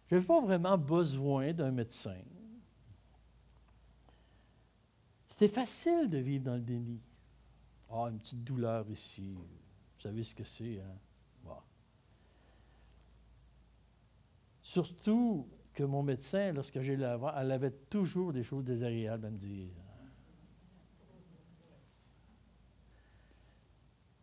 Je 0.07 0.15
n'avais 0.15 0.27
pas 0.27 0.41
vraiment 0.41 0.79
besoin 0.79 1.53
d'un 1.53 1.71
médecin. 1.71 2.17
C'était 5.27 5.49
facile 5.49 6.09
de 6.09 6.17
vivre 6.19 6.45
dans 6.45 6.55
le 6.55 6.63
déni. 6.63 7.03
Ah, 7.91 8.07
une 8.11 8.19
petite 8.19 8.43
douleur 8.43 8.89
ici. 8.89 9.35
Vous 9.35 10.01
savez 10.01 10.25
ce 10.25 10.35
que 10.35 10.45
c'est, 10.45 10.81
hein? 10.81 10.97
Surtout 14.63 15.49
que 15.75 15.83
mon 15.83 16.03
médecin, 16.03 16.53
lorsque 16.53 16.81
j'ai 16.81 16.97
la 16.97 17.17
voir, 17.17 17.39
elle 17.39 17.53
avait 17.53 17.71
toujours 17.71 18.33
des 18.33 18.43
choses 18.43 18.65
désagréables 18.65 19.27
à 19.27 19.31
me 19.31 19.39
dire. 19.39 19.69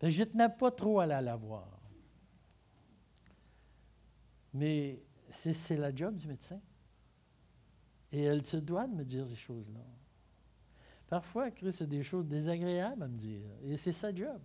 Je 0.02 0.20
ne 0.20 0.26
tenais 0.26 0.50
pas 0.50 0.72
trop 0.72 1.00
à 1.00 1.08
la 1.08 1.36
voir. 1.36 1.68
Mais 4.54 5.02
c'est 5.30 5.78
la 5.78 5.94
job 5.94 6.16
du 6.16 6.28
médecin. 6.28 6.62
Et 8.12 8.24
elle 8.24 8.46
se 8.46 8.58
doit 8.58 8.88
de 8.88 8.94
me 8.94 9.04
dire 9.04 9.26
ces 9.28 9.36
choses-là. 9.36 9.86
Parfois, 11.08 11.52
Christ 11.52 11.82
a 11.82 11.86
des 11.86 12.04
choses 12.04 12.28
désagréables 12.28 13.04
à 13.04 13.08
me 13.08 13.18
dire. 13.18 13.50
Et 13.64 13.78
c'est 13.78 13.92
sa 13.92 14.14
job. 14.14 14.42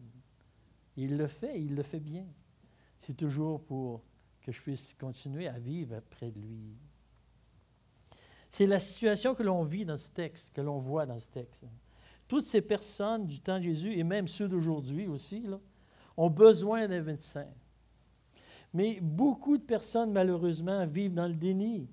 Il 0.96 1.16
le 1.16 1.26
fait, 1.26 1.60
il 1.60 1.74
le 1.74 1.82
fait 1.82 2.00
bien. 2.00 2.26
C'est 2.98 3.16
toujours 3.16 3.62
pour 3.64 4.02
que 4.40 4.52
je 4.52 4.60
puisse 4.60 4.94
continuer 4.94 5.48
à 5.48 5.58
vivre 5.58 6.00
près 6.10 6.30
de 6.30 6.40
lui. 6.40 6.76
C'est 8.52 8.66
la 8.66 8.78
situation 8.78 9.34
que 9.34 9.42
l'on 9.42 9.64
vit 9.64 9.86
dans 9.86 9.96
ce 9.96 10.10
texte, 10.10 10.52
que 10.52 10.60
l'on 10.60 10.78
voit 10.78 11.06
dans 11.06 11.18
ce 11.18 11.30
texte. 11.30 11.66
Toutes 12.28 12.44
ces 12.44 12.60
personnes 12.60 13.26
du 13.26 13.40
temps 13.40 13.56
de 13.56 13.62
Jésus, 13.62 13.94
et 13.94 14.04
même 14.04 14.28
ceux 14.28 14.46
d'aujourd'hui 14.46 15.06
aussi, 15.06 15.42
ont 16.18 16.28
besoin 16.28 16.86
d'un 16.86 17.00
médecin. 17.00 17.46
Mais 18.74 19.00
beaucoup 19.00 19.56
de 19.56 19.62
personnes, 19.62 20.12
malheureusement, 20.12 20.86
vivent 20.86 21.14
dans 21.14 21.28
le 21.28 21.34
déni. 21.34 21.88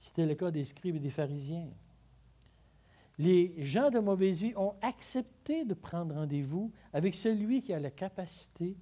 C'était 0.00 0.26
le 0.26 0.34
cas 0.34 0.50
des 0.50 0.64
scribes 0.64 0.96
et 0.96 1.00
des 1.00 1.08
pharisiens. 1.10 1.70
Les 3.16 3.54
gens 3.62 3.90
de 3.90 4.00
mauvaise 4.00 4.40
vie 4.40 4.54
ont 4.56 4.74
accepté 4.82 5.64
de 5.64 5.74
prendre 5.74 6.16
rendez-vous 6.16 6.72
avec 6.92 7.14
celui 7.14 7.62
qui 7.62 7.72
a 7.72 7.78
la 7.78 7.92
capacité 7.92 8.76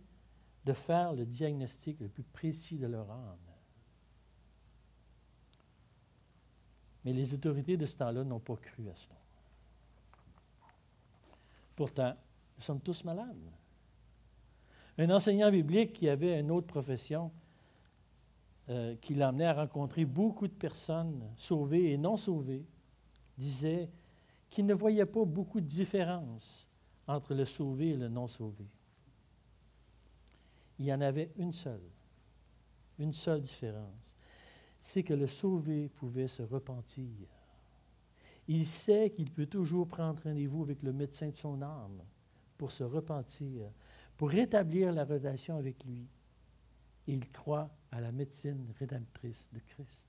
de 0.64 0.72
faire 0.72 1.12
le 1.12 1.26
diagnostic 1.26 2.00
le 2.00 2.08
plus 2.08 2.22
précis 2.22 2.78
de 2.78 2.86
leur 2.86 3.10
âme. 3.10 3.49
Mais 7.04 7.12
les 7.12 7.32
autorités 7.34 7.76
de 7.76 7.86
ce 7.86 7.96
temps-là 7.96 8.24
n'ont 8.24 8.40
pas 8.40 8.56
cru 8.56 8.88
à 8.88 8.94
cela. 8.94 9.16
Pourtant, 11.74 12.14
nous 12.56 12.62
sommes 12.62 12.80
tous 12.80 13.04
malades. 13.04 13.36
Un 14.98 15.10
enseignant 15.10 15.50
biblique 15.50 15.94
qui 15.94 16.08
avait 16.08 16.38
une 16.38 16.50
autre 16.50 16.66
profession, 16.66 17.32
euh, 18.68 18.96
qui 18.96 19.14
l'amenait 19.14 19.46
à 19.46 19.54
rencontrer 19.54 20.04
beaucoup 20.04 20.46
de 20.46 20.52
personnes 20.52 21.22
sauvées 21.36 21.92
et 21.92 21.96
non 21.96 22.18
sauvées, 22.18 22.66
disait 23.38 23.88
qu'il 24.50 24.66
ne 24.66 24.74
voyait 24.74 25.06
pas 25.06 25.24
beaucoup 25.24 25.60
de 25.60 25.66
différence 25.66 26.68
entre 27.06 27.34
le 27.34 27.44
sauvé 27.44 27.90
et 27.90 27.96
le 27.96 28.08
non 28.08 28.26
sauvé. 28.26 28.66
Il 30.78 30.86
y 30.86 30.92
en 30.92 31.00
avait 31.00 31.30
une 31.36 31.52
seule, 31.52 31.88
une 32.98 33.12
seule 33.12 33.40
différence, 33.40 34.14
c'est 34.80 35.02
que 35.02 35.14
le 35.14 35.26
sauvé 35.26 35.88
pouvait 35.88 36.28
se 36.28 36.42
repentir. 36.42 37.28
Il 38.48 38.66
sait 38.66 39.10
qu'il 39.10 39.30
peut 39.30 39.46
toujours 39.46 39.86
prendre 39.86 40.22
rendez-vous 40.22 40.62
avec 40.62 40.82
le 40.82 40.92
médecin 40.92 41.28
de 41.28 41.34
son 41.34 41.62
âme 41.62 42.02
pour 42.56 42.72
se 42.72 42.82
repentir, 42.82 43.70
pour 44.16 44.30
rétablir 44.30 44.92
la 44.92 45.04
relation 45.04 45.56
avec 45.56 45.84
lui. 45.84 46.08
Et 47.06 47.14
il 47.14 47.30
croit 47.30 47.70
à 47.92 48.00
la 48.00 48.10
médecine 48.10 48.66
rédemptrice 48.78 49.50
de 49.52 49.60
Christ. 49.60 50.08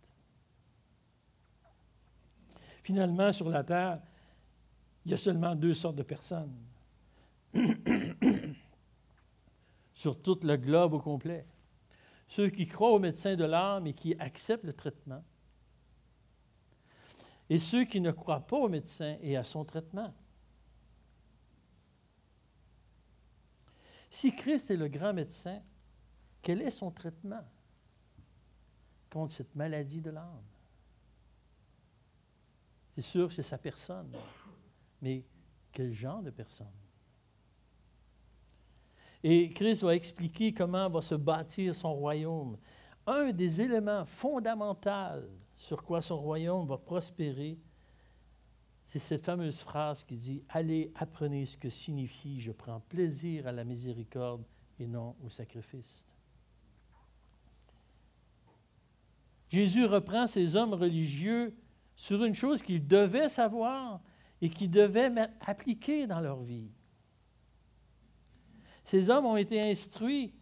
Finalement, 2.83 3.31
sur 3.31 3.49
la 3.49 3.63
terre, 3.63 4.01
il 5.05 5.11
y 5.11 5.13
a 5.13 5.17
seulement 5.17 5.55
deux 5.55 5.73
sortes 5.73 5.95
de 5.97 6.03
personnes. 6.03 6.55
sur 9.93 10.19
tout 10.19 10.39
le 10.41 10.57
globe 10.57 10.93
au 10.93 10.99
complet. 10.99 11.45
Ceux 12.31 12.49
qui 12.49 12.65
croient 12.65 12.93
au 12.93 12.99
médecin 12.99 13.35
de 13.35 13.43
l'âme 13.43 13.87
et 13.87 13.93
qui 13.93 14.15
acceptent 14.17 14.63
le 14.63 14.71
traitement. 14.71 15.21
Et 17.49 17.59
ceux 17.59 17.83
qui 17.83 17.99
ne 17.99 18.11
croient 18.11 18.47
pas 18.47 18.55
au 18.55 18.69
médecin 18.69 19.17
et 19.21 19.35
à 19.35 19.43
son 19.43 19.65
traitement. 19.65 20.13
Si 24.09 24.33
Christ 24.33 24.71
est 24.71 24.77
le 24.77 24.87
grand 24.87 25.11
médecin, 25.11 25.61
quel 26.41 26.61
est 26.61 26.69
son 26.69 26.89
traitement 26.89 27.43
contre 29.09 29.33
cette 29.33 29.53
maladie 29.53 29.99
de 29.99 30.11
l'âme? 30.11 30.45
C'est 32.95 33.01
sûr 33.01 33.27
que 33.27 33.33
c'est 33.33 33.43
sa 33.43 33.57
personne, 33.57 34.09
mais 35.01 35.25
quel 35.73 35.91
genre 35.91 36.23
de 36.23 36.29
personne? 36.29 36.80
Et 39.23 39.49
Christ 39.49 39.83
va 39.83 39.95
expliquer 39.95 40.53
comment 40.53 40.89
va 40.89 41.01
se 41.01 41.15
bâtir 41.15 41.75
son 41.75 41.93
royaume. 41.93 42.57
Un 43.05 43.31
des 43.31 43.61
éléments 43.61 44.05
fondamentaux 44.05 45.25
sur 45.55 45.83
quoi 45.83 46.01
son 46.01 46.19
royaume 46.19 46.67
va 46.67 46.77
prospérer, 46.77 47.57
c'est 48.83 48.99
cette 48.99 49.23
fameuse 49.23 49.59
phrase 49.59 50.03
qui 50.03 50.17
dit 50.17 50.43
Allez, 50.49 50.91
apprenez 50.95 51.45
ce 51.45 51.55
que 51.55 51.69
signifie 51.69 52.41
je 52.41 52.51
prends 52.51 52.79
plaisir 52.79 53.47
à 53.47 53.51
la 53.51 53.63
miséricorde 53.63 54.43
et 54.79 54.87
non 54.87 55.15
au 55.23 55.29
sacrifice. 55.29 56.05
Jésus 59.49 59.85
reprend 59.85 60.27
ces 60.27 60.55
hommes 60.55 60.73
religieux 60.73 61.53
sur 61.95 62.23
une 62.23 62.33
chose 62.33 62.61
qu'ils 62.61 62.87
devaient 62.87 63.29
savoir 63.29 64.01
et 64.41 64.49
qu'ils 64.49 64.71
devaient 64.71 65.11
appliquer 65.45 66.07
dans 66.07 66.19
leur 66.19 66.41
vie. 66.41 66.71
Ces 68.91 69.09
hommes 69.09 69.25
ont 69.25 69.37
été 69.37 69.61
instruits 69.61 70.33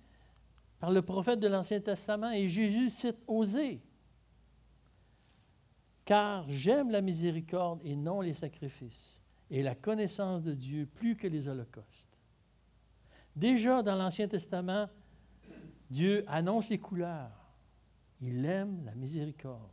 par 0.79 0.89
le 0.89 1.03
prophète 1.03 1.39
de 1.39 1.47
l'Ancien 1.47 1.79
Testament 1.79 2.31
et 2.31 2.49
Jésus 2.49 2.89
cite 2.89 3.19
Osée. 3.27 3.79
Car 6.03 6.49
j'aime 6.49 6.89
la 6.89 7.01
miséricorde 7.01 7.79
et 7.83 7.95
non 7.95 8.21
les 8.21 8.33
sacrifices, 8.33 9.21
et 9.51 9.61
la 9.61 9.75
connaissance 9.75 10.41
de 10.41 10.55
Dieu 10.55 10.87
plus 10.87 11.15
que 11.15 11.27
les 11.27 11.47
holocaustes. 11.47 12.17
Déjà 13.35 13.83
dans 13.83 13.93
l'Ancien 13.93 14.27
Testament, 14.27 14.89
Dieu 15.91 16.23
annonce 16.25 16.71
les 16.71 16.79
couleurs. 16.79 17.53
Il 18.19 18.43
aime 18.45 18.83
la 18.83 18.95
miséricorde. 18.95 19.69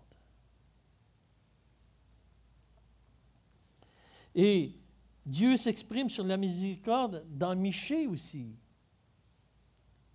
Et 4.34 4.74
Dieu 5.24 5.56
s'exprime 5.56 6.10
sur 6.10 6.24
la 6.24 6.36
miséricorde 6.36 7.24
dans 7.30 7.56
Michée 7.56 8.06
aussi. 8.06 8.54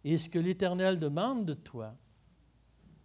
Et 0.04 0.18
ce 0.18 0.30
que 0.30 0.40
l'Éternel 0.40 1.00
demande 1.00 1.46
de 1.46 1.54
toi, 1.54 1.96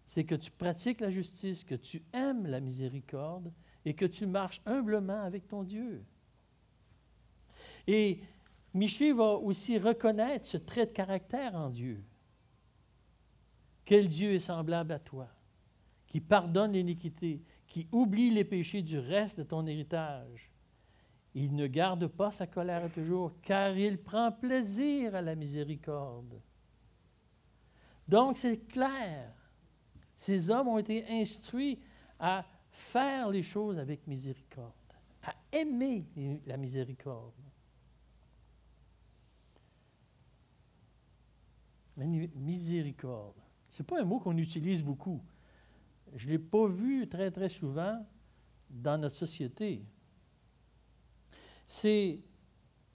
c'est 0.04 0.24
que 0.24 0.35
tu 0.35 0.50
pratiques 0.50 1.00
la 1.00 1.11
justice, 1.11 1.64
que 1.64 1.74
tu 1.74 2.02
aimes 2.12 2.46
la 2.46 2.61
miséricorde 2.61 3.52
et 3.85 3.94
que 3.94 4.06
tu 4.06 4.26
marches 4.26 4.62
humblement 4.64 5.22
avec 5.22 5.46
ton 5.48 5.62
Dieu. 5.62 6.04
Et 7.87 8.20
Michée 8.72 9.12
va 9.12 9.35
aussi 9.35 9.78
reconnaître 9.78 10.46
ce 10.46 10.56
trait 10.56 10.87
de 10.87 10.92
caractère 10.92 11.54
en 11.54 11.70
Dieu. 11.70 12.04
Quel 13.85 14.09
Dieu 14.09 14.32
est 14.32 14.40
semblable 14.40 14.92
à 14.92 14.98
toi, 14.98 15.28
qui 16.06 16.20
pardonne 16.20 16.72
l'iniquité, 16.72 17.42
qui 17.66 17.88
oublie 17.92 18.30
les 18.30 18.44
péchés 18.44 18.82
du 18.82 18.98
reste 18.98 19.38
de 19.38 19.44
ton 19.44 19.66
héritage. 19.66 20.50
Il 21.35 21.54
ne 21.54 21.66
garde 21.66 22.06
pas 22.06 22.30
sa 22.30 22.46
colère 22.46 22.90
toujours, 22.92 23.32
car 23.42 23.76
il 23.76 23.98
prend 23.98 24.32
plaisir 24.32 25.14
à 25.14 25.22
la 25.22 25.35
miséricorde. 25.35 26.40
Donc, 28.08 28.38
c'est 28.38 28.58
clair. 28.68 29.32
Ces 30.14 30.50
hommes 30.50 30.68
ont 30.68 30.78
été 30.78 31.04
instruits 31.08 31.78
à 32.18 32.46
faire 32.70 33.28
les 33.28 33.42
choses 33.42 33.78
avec 33.78 34.06
miséricorde, 34.06 34.72
à 35.22 35.34
aimer 35.52 36.06
la 36.46 36.56
miséricorde. 36.56 37.34
Miséricorde. 41.96 43.40
Ce 43.68 43.82
n'est 43.82 43.86
pas 43.86 44.00
un 44.00 44.04
mot 44.04 44.20
qu'on 44.20 44.36
utilise 44.36 44.82
beaucoup. 44.82 45.22
Je 46.14 46.26
ne 46.26 46.32
l'ai 46.32 46.38
pas 46.38 46.66
vu 46.66 47.08
très, 47.08 47.30
très 47.30 47.48
souvent 47.48 48.06
dans 48.70 48.98
notre 48.98 49.14
société. 49.14 49.84
C'est 51.66 52.22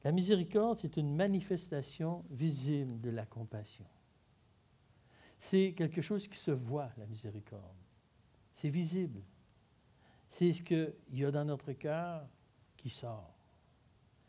la 0.04 0.12
miséricorde, 0.12 0.78
c'est 0.78 0.98
une 0.98 1.16
manifestation 1.16 2.24
visible 2.30 3.02
de 3.02 3.10
la 3.10 3.26
compassion. 3.26 3.86
C'est 5.44 5.74
quelque 5.74 6.04
chose 6.04 6.28
qui 6.28 6.38
se 6.38 6.52
voit, 6.52 6.92
la 6.98 7.08
miséricorde. 7.08 7.76
C'est 8.54 8.70
visible. 8.70 9.24
C'est 10.28 10.52
ce 10.52 10.62
qu'il 10.62 10.94
y 11.14 11.26
a 11.26 11.32
dans 11.32 11.44
notre 11.44 11.74
cœur 11.74 12.30
qui 12.78 12.92
sort. 12.92 13.34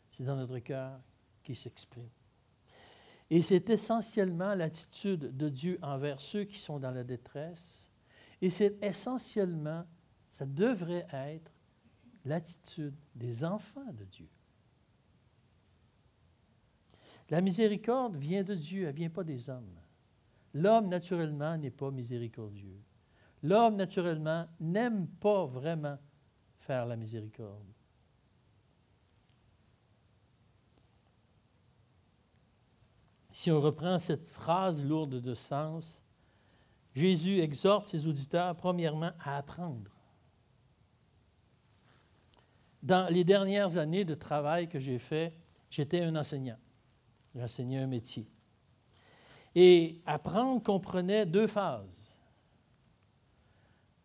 C'est 0.09 0.23
dans 0.23 0.35
notre 0.35 0.57
cœur 0.57 0.99
qui 1.43 1.53
s'exprime. 1.53 2.09
Et 3.29 3.43
c'est 3.43 3.69
essentiellement 3.69 4.55
l'attitude 4.55 5.37
de 5.37 5.49
Dieu 5.49 5.77
envers 5.83 6.19
ceux 6.19 6.45
qui 6.45 6.57
sont 6.57 6.79
dans 6.79 6.89
la 6.89 7.03
détresse. 7.03 7.83
Et 8.41 8.49
c'est 8.49 8.83
essentiellement, 8.83 9.85
ça 10.31 10.47
devrait 10.47 11.05
être 11.13 11.51
l'attitude 12.25 12.95
des 13.13 13.45
enfants 13.45 13.93
de 13.93 14.05
Dieu. 14.05 14.29
La 17.29 17.39
miséricorde 17.39 18.15
vient 18.15 18.43
de 18.43 18.55
Dieu, 18.55 18.87
elle 18.87 18.93
ne 18.93 18.97
vient 18.97 19.09
pas 19.11 19.23
des 19.23 19.47
hommes. 19.47 19.77
L'homme, 20.53 20.87
naturellement, 20.87 21.57
n'est 21.57 21.71
pas 21.71 21.91
miséricordieux. 21.91 22.81
L'homme, 23.41 23.75
naturellement, 23.75 24.47
n'aime 24.59 25.07
pas 25.07 25.45
vraiment 25.45 25.97
faire 26.57 26.85
la 26.85 26.95
miséricorde. 26.95 27.73
Si 33.31 33.49
on 33.49 33.59
reprend 33.59 33.97
cette 33.97 34.27
phrase 34.27 34.83
lourde 34.85 35.19
de 35.19 35.33
sens, 35.33 36.01
Jésus 36.93 37.39
exhorte 37.39 37.87
ses 37.87 38.05
auditeurs, 38.05 38.55
premièrement, 38.55 39.11
à 39.19 39.37
apprendre. 39.37 39.91
Dans 42.83 43.11
les 43.11 43.23
dernières 43.23 43.77
années 43.77 44.05
de 44.05 44.13
travail 44.13 44.69
que 44.69 44.77
j'ai 44.77 44.99
fait, 44.99 45.33
j'étais 45.69 46.01
un 46.01 46.15
enseignant. 46.15 46.59
J'enseignais 47.33 47.79
un 47.79 47.87
métier. 47.87 48.27
Et 49.55 50.01
apprendre 50.05 50.61
comprenait 50.63 51.25
deux 51.25 51.47
phases. 51.47 52.17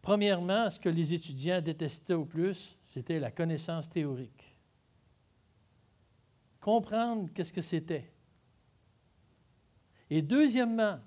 Premièrement, 0.02 0.70
ce 0.70 0.78
que 0.78 0.88
les 0.88 1.12
étudiants 1.12 1.60
détestaient 1.60 2.14
au 2.14 2.24
plus, 2.24 2.76
c'était 2.82 3.18
la 3.18 3.30
connaissance 3.30 3.88
théorique. 3.88 4.56
Comprendre 6.60 7.30
qu'est-ce 7.34 7.52
que 7.52 7.60
c'était. 7.60 8.10
Et 10.10 10.22
deuxièmement, 10.22 10.98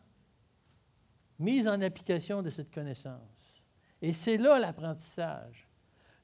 mise 1.40 1.68
en 1.68 1.82
application 1.82 2.42
de 2.42 2.50
cette 2.50 2.72
connaissance. 2.72 3.64
Et 4.02 4.14
c'est 4.14 4.38
là 4.38 4.60
l'apprentissage. 4.60 5.68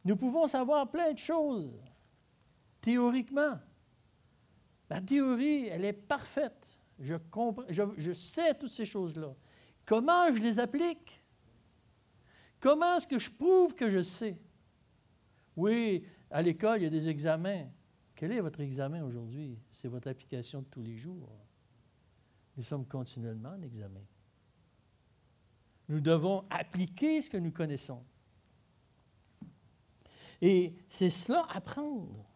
Nous 0.06 0.16
pouvons 0.16 0.48
savoir 0.48 0.90
plein 0.90 1.12
de 1.14 1.18
choses, 1.18 1.82
théoriquement. 2.80 3.60
La 4.90 5.02
théorie, 5.02 5.68
elle 5.68 5.86
est 5.86 5.94
parfaite. 5.94 6.67
Je, 7.00 7.16
comprends, 7.16 7.66
je, 7.70 8.14
sais 8.14 8.56
toutes 8.56 8.72
ces 8.72 8.86
choses-là. 8.86 9.34
Comment 9.86 10.32
je 10.34 10.42
les 10.42 10.60
applique? 10.60 11.22
Comment 12.60 12.98
est-ce 12.98 13.08
que 13.08 13.20
je 13.20 13.30
prouve 13.30 13.76
que 13.76 13.90
je 13.90 14.02
sais? 14.02 14.38
Oui, 15.56 16.04
à 16.30 16.42
l'école, 16.42 16.80
il 16.80 16.84
y 16.84 16.88
a 16.88 16.90
des 16.90 17.08
examens. 17.08 17.68
Quel 18.16 18.32
est 18.32 18.40
votre 18.40 18.62
examen 18.62 19.04
aujourd'hui? 19.04 19.60
C'est 19.70 19.88
votre 19.88 20.10
application 20.10 20.62
de 20.62 20.66
tous 20.66 20.82
les 20.82 20.98
jours. 20.98 21.30
Nous 22.56 22.64
sommes 22.64 22.86
continuellement 22.86 23.50
en 23.50 23.62
examen. 23.62 24.02
Nous 25.90 26.02
devons 26.02 26.44
appliquer 26.50 27.22
ce 27.22 27.30
que 27.30 27.38
nous 27.38 27.52
connaissons. 27.52 28.04
Et 30.42 30.76
c'est 30.90 31.10
cela, 31.10 31.48
apprendre. 31.50 32.27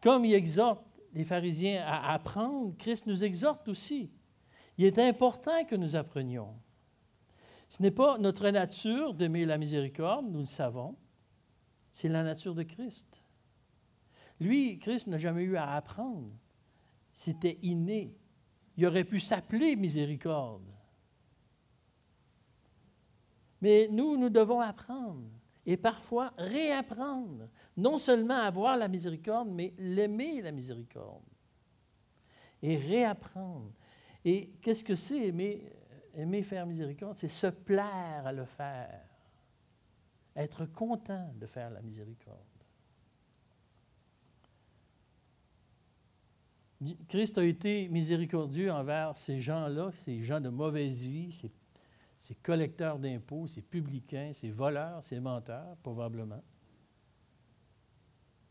Comme 0.00 0.24
il 0.24 0.34
exhorte 0.34 0.84
les 1.12 1.24
pharisiens 1.24 1.82
à 1.84 2.12
apprendre, 2.12 2.76
Christ 2.76 3.06
nous 3.06 3.24
exhorte 3.24 3.68
aussi. 3.68 4.10
Il 4.76 4.84
est 4.84 4.98
important 4.98 5.64
que 5.64 5.76
nous 5.76 5.96
apprenions. 5.96 6.54
Ce 7.68 7.82
n'est 7.82 7.90
pas 7.90 8.18
notre 8.18 8.48
nature 8.48 9.14
d'aimer 9.14 9.44
la 9.44 9.58
miséricorde, 9.58 10.26
nous 10.30 10.38
le 10.38 10.44
savons, 10.44 10.96
c'est 11.92 12.08
la 12.08 12.22
nature 12.22 12.54
de 12.54 12.62
Christ. 12.62 13.22
Lui, 14.40 14.78
Christ 14.78 15.08
n'a 15.08 15.18
jamais 15.18 15.42
eu 15.42 15.56
à 15.56 15.74
apprendre. 15.74 16.32
C'était 17.12 17.58
inné. 17.62 18.16
Il 18.76 18.86
aurait 18.86 19.04
pu 19.04 19.18
s'appeler 19.18 19.74
miséricorde. 19.74 20.72
Mais 23.60 23.88
nous, 23.90 24.16
nous 24.16 24.28
devons 24.30 24.60
apprendre 24.60 25.28
et 25.68 25.76
parfois 25.76 26.32
réapprendre, 26.38 27.46
non 27.76 27.98
seulement 27.98 28.38
avoir 28.38 28.78
la 28.78 28.88
miséricorde, 28.88 29.50
mais 29.50 29.74
l'aimer 29.76 30.40
la 30.40 30.50
miséricorde. 30.50 31.22
Et 32.62 32.78
réapprendre. 32.78 33.74
Et 34.24 34.48
qu'est-ce 34.62 34.82
que 34.82 34.94
c'est 34.94 35.26
aimer, 35.26 35.70
aimer 36.14 36.42
faire 36.42 36.64
miséricorde? 36.64 37.16
C'est 37.16 37.28
se 37.28 37.48
plaire 37.48 38.22
à 38.24 38.32
le 38.32 38.46
faire, 38.46 39.04
être 40.34 40.64
content 40.64 41.34
de 41.34 41.44
faire 41.44 41.68
la 41.68 41.82
miséricorde. 41.82 42.38
Christ 47.08 47.36
a 47.36 47.44
été 47.44 47.90
miséricordieux 47.90 48.72
envers 48.72 49.14
ces 49.14 49.38
gens-là, 49.38 49.90
ces 49.92 50.18
gens 50.22 50.40
de 50.40 50.48
mauvaise 50.48 51.02
vie, 51.02 51.30
ces 51.30 51.52
ces 52.18 52.34
collecteurs 52.34 52.98
d'impôts, 52.98 53.46
ces 53.46 53.62
publicains, 53.62 54.32
ces 54.32 54.50
voleurs, 54.50 55.02
ces 55.02 55.20
menteurs, 55.20 55.76
probablement. 55.78 56.42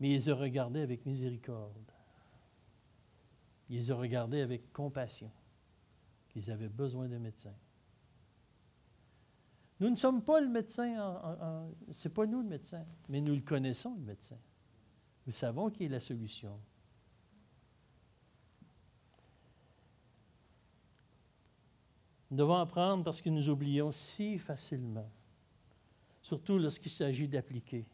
Mais 0.00 0.10
il 0.10 0.14
les 0.14 0.28
a 0.30 0.34
regardés 0.34 0.80
avec 0.80 1.04
miséricorde. 1.04 1.92
Il 3.68 3.76
les 3.76 3.90
a 3.90 3.94
regardés 3.94 4.40
avec 4.40 4.72
compassion, 4.72 5.30
qu'ils 6.28 6.50
avaient 6.50 6.68
besoin 6.68 7.08
d'un 7.08 7.18
médecin. 7.18 7.54
Nous 9.80 9.90
ne 9.90 9.96
sommes 9.96 10.22
pas 10.22 10.40
le 10.40 10.48
médecin, 10.48 11.76
ce 11.92 12.08
n'est 12.08 12.14
pas 12.14 12.26
nous 12.26 12.42
le 12.42 12.48
médecin, 12.48 12.84
mais 13.08 13.20
nous 13.20 13.34
le 13.34 13.42
connaissons, 13.42 13.94
le 13.94 14.04
médecin. 14.04 14.38
Nous 15.26 15.32
savons 15.32 15.70
qui 15.70 15.84
est 15.84 15.88
la 15.88 16.00
solution. 16.00 16.58
Nous 22.30 22.36
devons 22.36 22.56
apprendre 22.56 23.04
parce 23.04 23.22
que 23.22 23.30
nous 23.30 23.48
oublions 23.48 23.90
si 23.90 24.38
facilement, 24.38 25.08
surtout 26.20 26.58
lorsqu'il 26.58 26.92
s'agit 26.92 27.28
d'appliquer. 27.28 27.86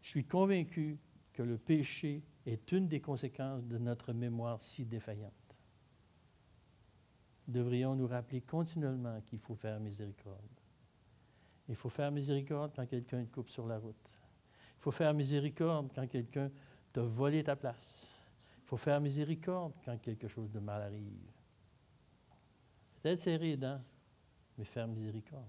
Je 0.00 0.08
suis 0.08 0.24
convaincu 0.24 0.98
que 1.32 1.42
le 1.42 1.58
péché 1.58 2.22
est 2.46 2.72
une 2.72 2.88
des 2.88 3.00
conséquences 3.00 3.64
de 3.64 3.78
notre 3.78 4.12
mémoire 4.12 4.60
si 4.60 4.84
défaillante. 4.84 5.32
Devrions 7.48 7.94
nous 7.96 8.06
rappeler 8.06 8.40
continuellement 8.40 9.20
qu'il 9.22 9.40
faut 9.40 9.54
faire 9.54 9.80
miséricorde. 9.80 10.60
Il 11.68 11.74
faut 11.74 11.88
faire 11.88 12.10
miséricorde 12.10 12.72
quand 12.74 12.86
quelqu'un 12.86 13.24
te 13.24 13.32
coupe 13.32 13.48
sur 13.48 13.66
la 13.66 13.78
route. 13.78 14.10
Il 14.78 14.82
faut 14.82 14.90
faire 14.90 15.14
miséricorde 15.14 15.90
quand 15.94 16.06
quelqu'un 16.06 16.50
t'a 16.92 17.02
volé 17.02 17.42
ta 17.42 17.56
place. 17.56 18.18
Il 18.64 18.66
faut 18.66 18.76
faire 18.76 19.00
miséricorde 19.00 19.74
quand 19.84 19.98
quelque 19.98 20.28
chose 20.28 20.50
de 20.50 20.60
mal 20.60 20.82
arrive. 20.82 21.32
Peut-être 23.02 23.20
serrer 23.20 23.48
les 23.48 23.56
dents, 23.56 23.82
mais 24.56 24.64
faire 24.64 24.86
miséricorde. 24.86 25.48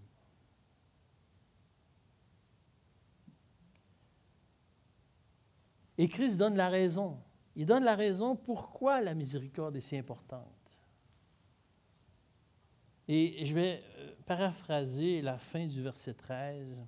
Et 5.97 6.07
Christ 6.07 6.37
donne 6.37 6.55
la 6.55 6.69
raison. 6.69 7.19
Il 7.55 7.67
donne 7.67 7.83
la 7.83 7.95
raison 7.95 8.35
pourquoi 8.35 9.01
la 9.01 9.13
miséricorde 9.13 9.75
est 9.75 9.81
si 9.81 9.95
importante. 9.95 10.47
Et 13.07 13.45
je 13.45 13.53
vais 13.53 13.83
euh, 13.97 14.15
paraphraser 14.25 15.21
la 15.21 15.37
fin 15.37 15.67
du 15.67 15.83
verset 15.83 16.13
13. 16.13 16.83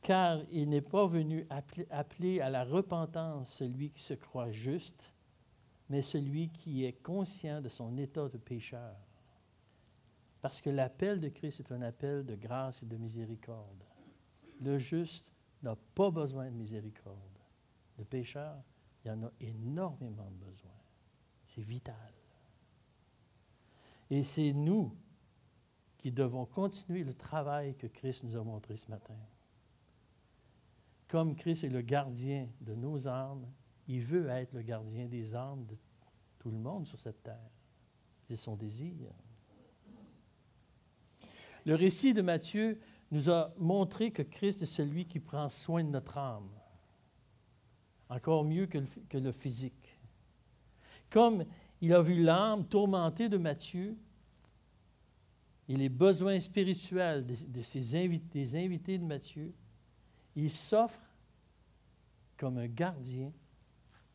Car 0.00 0.40
il 0.50 0.68
n'est 0.68 0.80
pas 0.80 1.06
venu 1.06 1.46
appeler 1.90 2.40
à 2.40 2.50
la 2.50 2.64
repentance 2.64 3.54
celui 3.54 3.90
qui 3.90 4.02
se 4.02 4.14
croit 4.14 4.50
juste, 4.50 5.11
mais 5.88 6.02
celui 6.02 6.48
qui 6.48 6.84
est 6.84 7.02
conscient 7.02 7.60
de 7.60 7.68
son 7.68 7.96
état 7.98 8.28
de 8.28 8.38
pécheur. 8.38 8.96
Parce 10.40 10.60
que 10.60 10.70
l'appel 10.70 11.20
de 11.20 11.28
Christ 11.28 11.60
est 11.60 11.72
un 11.72 11.82
appel 11.82 12.24
de 12.24 12.34
grâce 12.34 12.82
et 12.82 12.86
de 12.86 12.96
miséricorde. 12.96 13.84
Le 14.60 14.78
juste 14.78 15.30
n'a 15.62 15.76
pas 15.94 16.10
besoin 16.10 16.50
de 16.50 16.56
miséricorde. 16.56 17.38
Le 17.98 18.04
pécheur, 18.04 18.62
il 19.04 19.10
en 19.10 19.24
a 19.24 19.32
énormément 19.40 20.30
besoin. 20.44 20.70
C'est 21.44 21.62
vital. 21.62 22.12
Et 24.10 24.22
c'est 24.22 24.52
nous 24.52 24.96
qui 25.98 26.10
devons 26.10 26.44
continuer 26.44 27.04
le 27.04 27.14
travail 27.14 27.76
que 27.76 27.86
Christ 27.86 28.24
nous 28.24 28.36
a 28.36 28.42
montré 28.42 28.76
ce 28.76 28.90
matin. 28.90 29.16
Comme 31.06 31.36
Christ 31.36 31.64
est 31.64 31.68
le 31.68 31.82
gardien 31.82 32.48
de 32.60 32.74
nos 32.74 33.06
âmes, 33.06 33.46
il 33.88 34.00
veut 34.00 34.28
être 34.28 34.52
le 34.52 34.62
gardien 34.62 35.06
des 35.06 35.34
âmes 35.34 35.64
de 35.66 35.76
tout 36.38 36.50
le 36.50 36.58
monde 36.58 36.86
sur 36.86 36.98
cette 36.98 37.22
terre. 37.22 37.50
C'est 38.28 38.36
son 38.36 38.56
désir. 38.56 39.12
Le 41.64 41.74
récit 41.74 42.14
de 42.14 42.22
Matthieu 42.22 42.80
nous 43.10 43.30
a 43.30 43.52
montré 43.58 44.10
que 44.10 44.22
Christ 44.22 44.62
est 44.62 44.66
celui 44.66 45.06
qui 45.06 45.20
prend 45.20 45.48
soin 45.48 45.84
de 45.84 45.90
notre 45.90 46.18
âme, 46.18 46.48
encore 48.08 48.44
mieux 48.44 48.66
que 48.66 48.78
le, 48.78 48.86
que 49.08 49.18
le 49.18 49.32
physique. 49.32 50.00
Comme 51.10 51.44
il 51.80 51.92
a 51.92 52.00
vu 52.00 52.22
l'âme 52.22 52.66
tourmentée 52.66 53.28
de 53.28 53.36
Matthieu 53.36 53.96
et 55.68 55.76
les 55.76 55.88
besoins 55.88 56.40
spirituels 56.40 57.26
des 57.26 58.56
invités 58.56 58.98
de 58.98 59.04
Matthieu, 59.04 59.52
il 60.34 60.50
s'offre 60.50 61.00
comme 62.36 62.58
un 62.58 62.66
gardien 62.66 63.32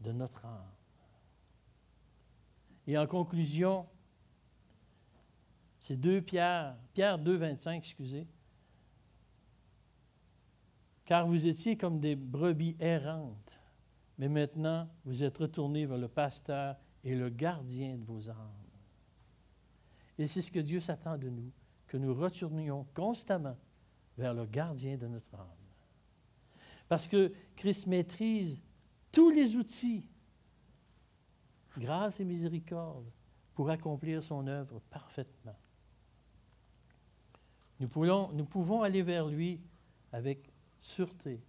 de 0.02 0.12
notre 0.12 0.46
âme. 0.46 0.72
Et 2.86 2.98
en 2.98 3.06
conclusion, 3.06 3.86
c'est 5.80 5.98
2 5.98 6.22
Pierre, 6.22 6.78
Pierre 6.94 7.20
2, 7.20 7.36
25, 7.36 7.78
excusez. 7.78 8.28
Car 11.06 11.28
vous 11.28 11.48
étiez 11.48 11.78
comme 11.78 12.00
des 12.00 12.16
brebis 12.16 12.76
errantes, 12.80 13.58
mais 14.18 14.28
maintenant 14.28 14.90
vous 15.06 15.24
êtes 15.24 15.38
retournés 15.38 15.86
vers 15.86 15.98
le 15.98 16.08
pasteur 16.08 16.78
et 17.04 17.16
le 17.16 17.30
gardien 17.30 17.98
de 17.98 18.04
vos 18.04 18.30
âmes. 18.30 18.68
Et 20.18 20.28
c'est 20.28 20.42
ce 20.42 20.52
que 20.52 20.60
Dieu 20.60 20.80
s'attend 20.80 21.18
de 21.18 21.30
nous, 21.30 21.52
que 21.88 21.98
nous 21.98 22.14
retournions 22.14 22.86
constamment 22.94 23.58
vers 24.18 24.34
le 24.34 24.46
gardien 24.46 24.98
de 24.98 25.08
notre 25.08 25.34
âme. 25.36 25.48
Parce 26.88 27.08
que 27.08 27.32
Christ 27.56 27.88
maîtrise 27.88 28.60
tous 29.12 29.30
les 29.30 29.56
outils, 29.56 30.10
grâce 31.78 32.20
et 32.20 32.26
miséricorde, 32.26 33.12
pour 33.54 33.70
accomplir 33.70 34.22
son 34.22 34.46
œuvre 34.48 34.80
parfaitement. 34.90 35.56
Nous 37.80 37.88
pouvons, 37.88 38.82
aller 38.82 39.02
vers 39.02 39.28
lui 39.28 39.60
avec 40.12 40.52
sûreté. 40.80 41.42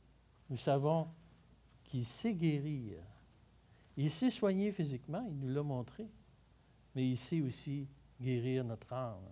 Nous 0.50 0.56
savons 0.56 1.08
qu'il 1.84 2.04
sait 2.04 2.34
guérir. 2.34 3.02
Il 3.96 4.10
sait 4.10 4.30
soigner 4.30 4.72
physiquement, 4.72 5.26
il 5.28 5.38
nous 5.38 5.52
l'a 5.52 5.62
montré, 5.62 6.06
mais 6.94 7.08
il 7.08 7.16
sait 7.16 7.40
aussi 7.40 7.88
guérir 8.20 8.64
notre 8.64 8.92
âme 8.92 9.24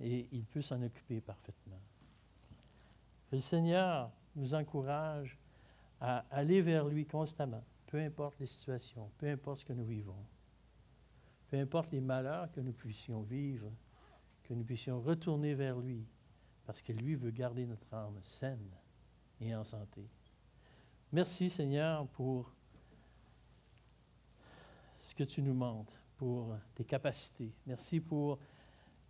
et 0.00 0.26
il 0.32 0.44
peut 0.44 0.62
s'en 0.62 0.80
occuper 0.82 1.20
parfaitement. 1.20 1.80
Le 3.30 3.38
Seigneur 3.38 4.10
nous 4.34 4.54
encourage 4.54 5.38
à 6.00 6.24
aller 6.30 6.62
vers 6.62 6.86
lui 6.86 7.06
constamment, 7.06 7.64
peu 7.86 7.98
importe 7.98 8.38
les 8.40 8.46
situations, 8.46 9.10
peu 9.18 9.28
importe 9.28 9.60
ce 9.60 9.64
que 9.64 9.72
nous 9.72 9.84
vivons, 9.84 10.24
peu 11.48 11.58
importe 11.58 11.90
les 11.90 12.00
malheurs 12.00 12.50
que 12.52 12.60
nous 12.60 12.72
puissions 12.72 13.22
vivre, 13.22 13.70
que 14.44 14.54
nous 14.54 14.64
puissions 14.64 15.00
retourner 15.00 15.54
vers 15.54 15.78
lui, 15.78 16.06
parce 16.64 16.80
que 16.80 16.92
lui 16.92 17.16
veut 17.16 17.30
garder 17.30 17.66
notre 17.66 17.92
âme 17.92 18.18
saine 18.20 18.70
et 19.40 19.54
en 19.54 19.64
santé. 19.64 20.08
Merci 21.12 21.50
Seigneur 21.50 22.06
pour 22.08 22.52
ce 25.02 25.14
que 25.14 25.24
tu 25.24 25.42
nous 25.42 25.54
montres, 25.54 26.00
pour 26.16 26.56
tes 26.74 26.84
capacités. 26.84 27.52
Merci 27.66 28.00
pour 28.00 28.38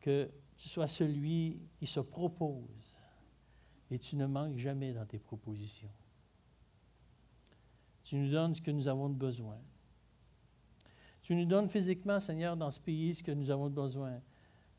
que 0.01 0.31
tu 0.57 0.69
sois 0.69 0.89
celui 0.89 1.61
qui 1.77 1.87
se 1.87 2.01
propose 2.01 2.97
et 3.91 3.99
tu 3.99 4.17
ne 4.17 4.27
manques 4.27 4.57
jamais 4.57 4.93
dans 4.93 5.05
tes 5.05 5.19
propositions. 5.19 5.91
Tu 8.03 8.17
nous 8.17 8.31
donnes 8.31 8.55
ce 8.55 8.61
que 8.61 8.71
nous 8.71 8.89
avons 8.89 9.09
besoin. 9.09 9.59
Tu 11.23 11.35
nous 11.35 11.45
donnes 11.45 11.69
physiquement, 11.69 12.19
Seigneur, 12.19 12.57
dans 12.57 12.71
ce 12.71 12.81
pays 12.81 13.15
ce 13.15 13.23
que 13.23 13.33
nous 13.33 13.51
avons 13.51 13.71
besoin, 13.71 14.21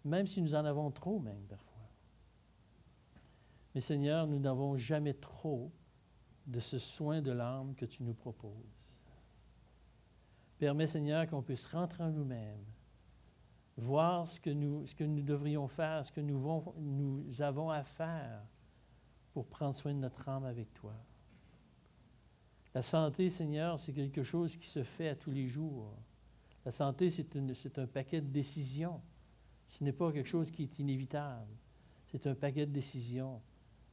même 0.04 0.28
si 0.28 0.42
nous 0.42 0.54
en 0.56 0.66
avons 0.66 0.92
trop, 0.92 1.20
même 1.20 1.44
parfois. 1.48 1.72
Mais 3.74 3.82
Seigneur, 3.82 4.28
nous 4.28 4.40
n'avons 4.40 4.76
jamais 4.76 5.14
trop 5.14 5.72
de 6.46 6.60
ce 6.60 6.78
soin 6.78 7.22
de 7.22 7.32
l'âme 7.32 7.76
que 7.76 7.86
tu 7.86 8.04
nous 8.04 8.14
proposes. 8.14 9.00
Permets, 10.58 10.88
Seigneur, 10.88 11.26
qu'on 11.28 11.42
puisse 11.42 11.66
rentrer 11.68 12.04
en 12.04 12.12
nous-mêmes, 12.12 12.66
voir 13.78 14.28
ce 14.28 14.40
que, 14.40 14.50
nous, 14.50 14.86
ce 14.86 14.94
que 14.94 15.04
nous 15.04 15.22
devrions 15.22 15.68
faire, 15.68 16.06
ce 16.06 16.12
que 16.12 16.22
nous 16.22 17.42
avons 17.42 17.70
à 17.70 17.84
faire 17.84 18.44
pour 19.32 19.48
prendre 19.48 19.76
soin 19.76 19.94
de 19.94 20.00
notre 20.00 20.28
âme 20.28 20.44
avec 20.44 20.74
toi. 20.74 20.94
La 22.74 22.82
santé, 22.82 23.30
Seigneur, 23.30 23.80
c'est 23.80 23.92
quelque 23.92 24.24
chose 24.24 24.56
qui 24.56 24.68
se 24.68 24.84
fait 24.84 25.10
à 25.10 25.16
tous 25.16 25.32
les 25.32 25.48
jours. 25.48 25.94
La 26.64 26.72
santé, 26.72 27.10
c'est 27.10 27.80
un 27.80 27.88
paquet 27.88 28.22
de 28.22 28.28
décisions. 28.28 29.02
Ce 29.68 29.84
n'est 29.84 29.92
pas 29.92 30.12
quelque 30.12 30.30
chose 30.30 30.52
qui 30.52 30.64
est 30.64 30.80
inévitable. 30.80 31.52
C'est 32.12 32.28
un 32.28 32.36
paquet 32.36 32.66
de 32.66 32.72
décisions. 32.72 33.42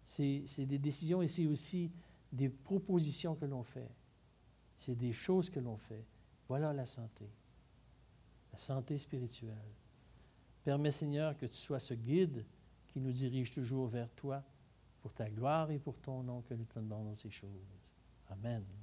C'est 0.05 0.67
des 0.67 0.79
décisions 0.79 1.23
et 1.23 1.29
c'est 1.29 1.47
aussi 1.47 1.91
des 2.33 2.49
propositions 2.49 3.35
que 3.35 3.47
l'on 3.47 3.63
fait. 3.63 3.91
C'est 4.77 4.95
des 4.95 5.13
choses 5.13 5.51
que 5.51 5.61
l'on 5.61 5.77
fait. 5.77 6.05
Voilà 6.47 6.73
la 6.73 6.87
santé. 6.87 7.29
La 8.53 8.59
santé 8.59 8.97
spirituelle. 8.97 9.75
Permets, 10.63 10.91
Seigneur, 10.91 11.37
que 11.37 11.47
tu 11.47 11.57
sois 11.57 11.81
ce 11.81 11.95
guide 11.95 12.45
qui 12.87 13.01
nous 13.01 13.13
dirige 13.13 13.51
toujours 13.51 13.89
vers 13.89 14.11
toi 14.11 14.43
pour 15.01 15.13
ta 15.13 15.29
gloire 15.29 15.71
et 15.71 15.79
pour 15.79 15.99
ton 15.99 16.23
nom 16.23 16.43
que 16.43 16.55
nous 16.55 16.65
te 16.65 16.79
demandons 16.79 17.15
ces 17.15 17.31
choses. 17.31 17.78
Amen. 18.31 18.78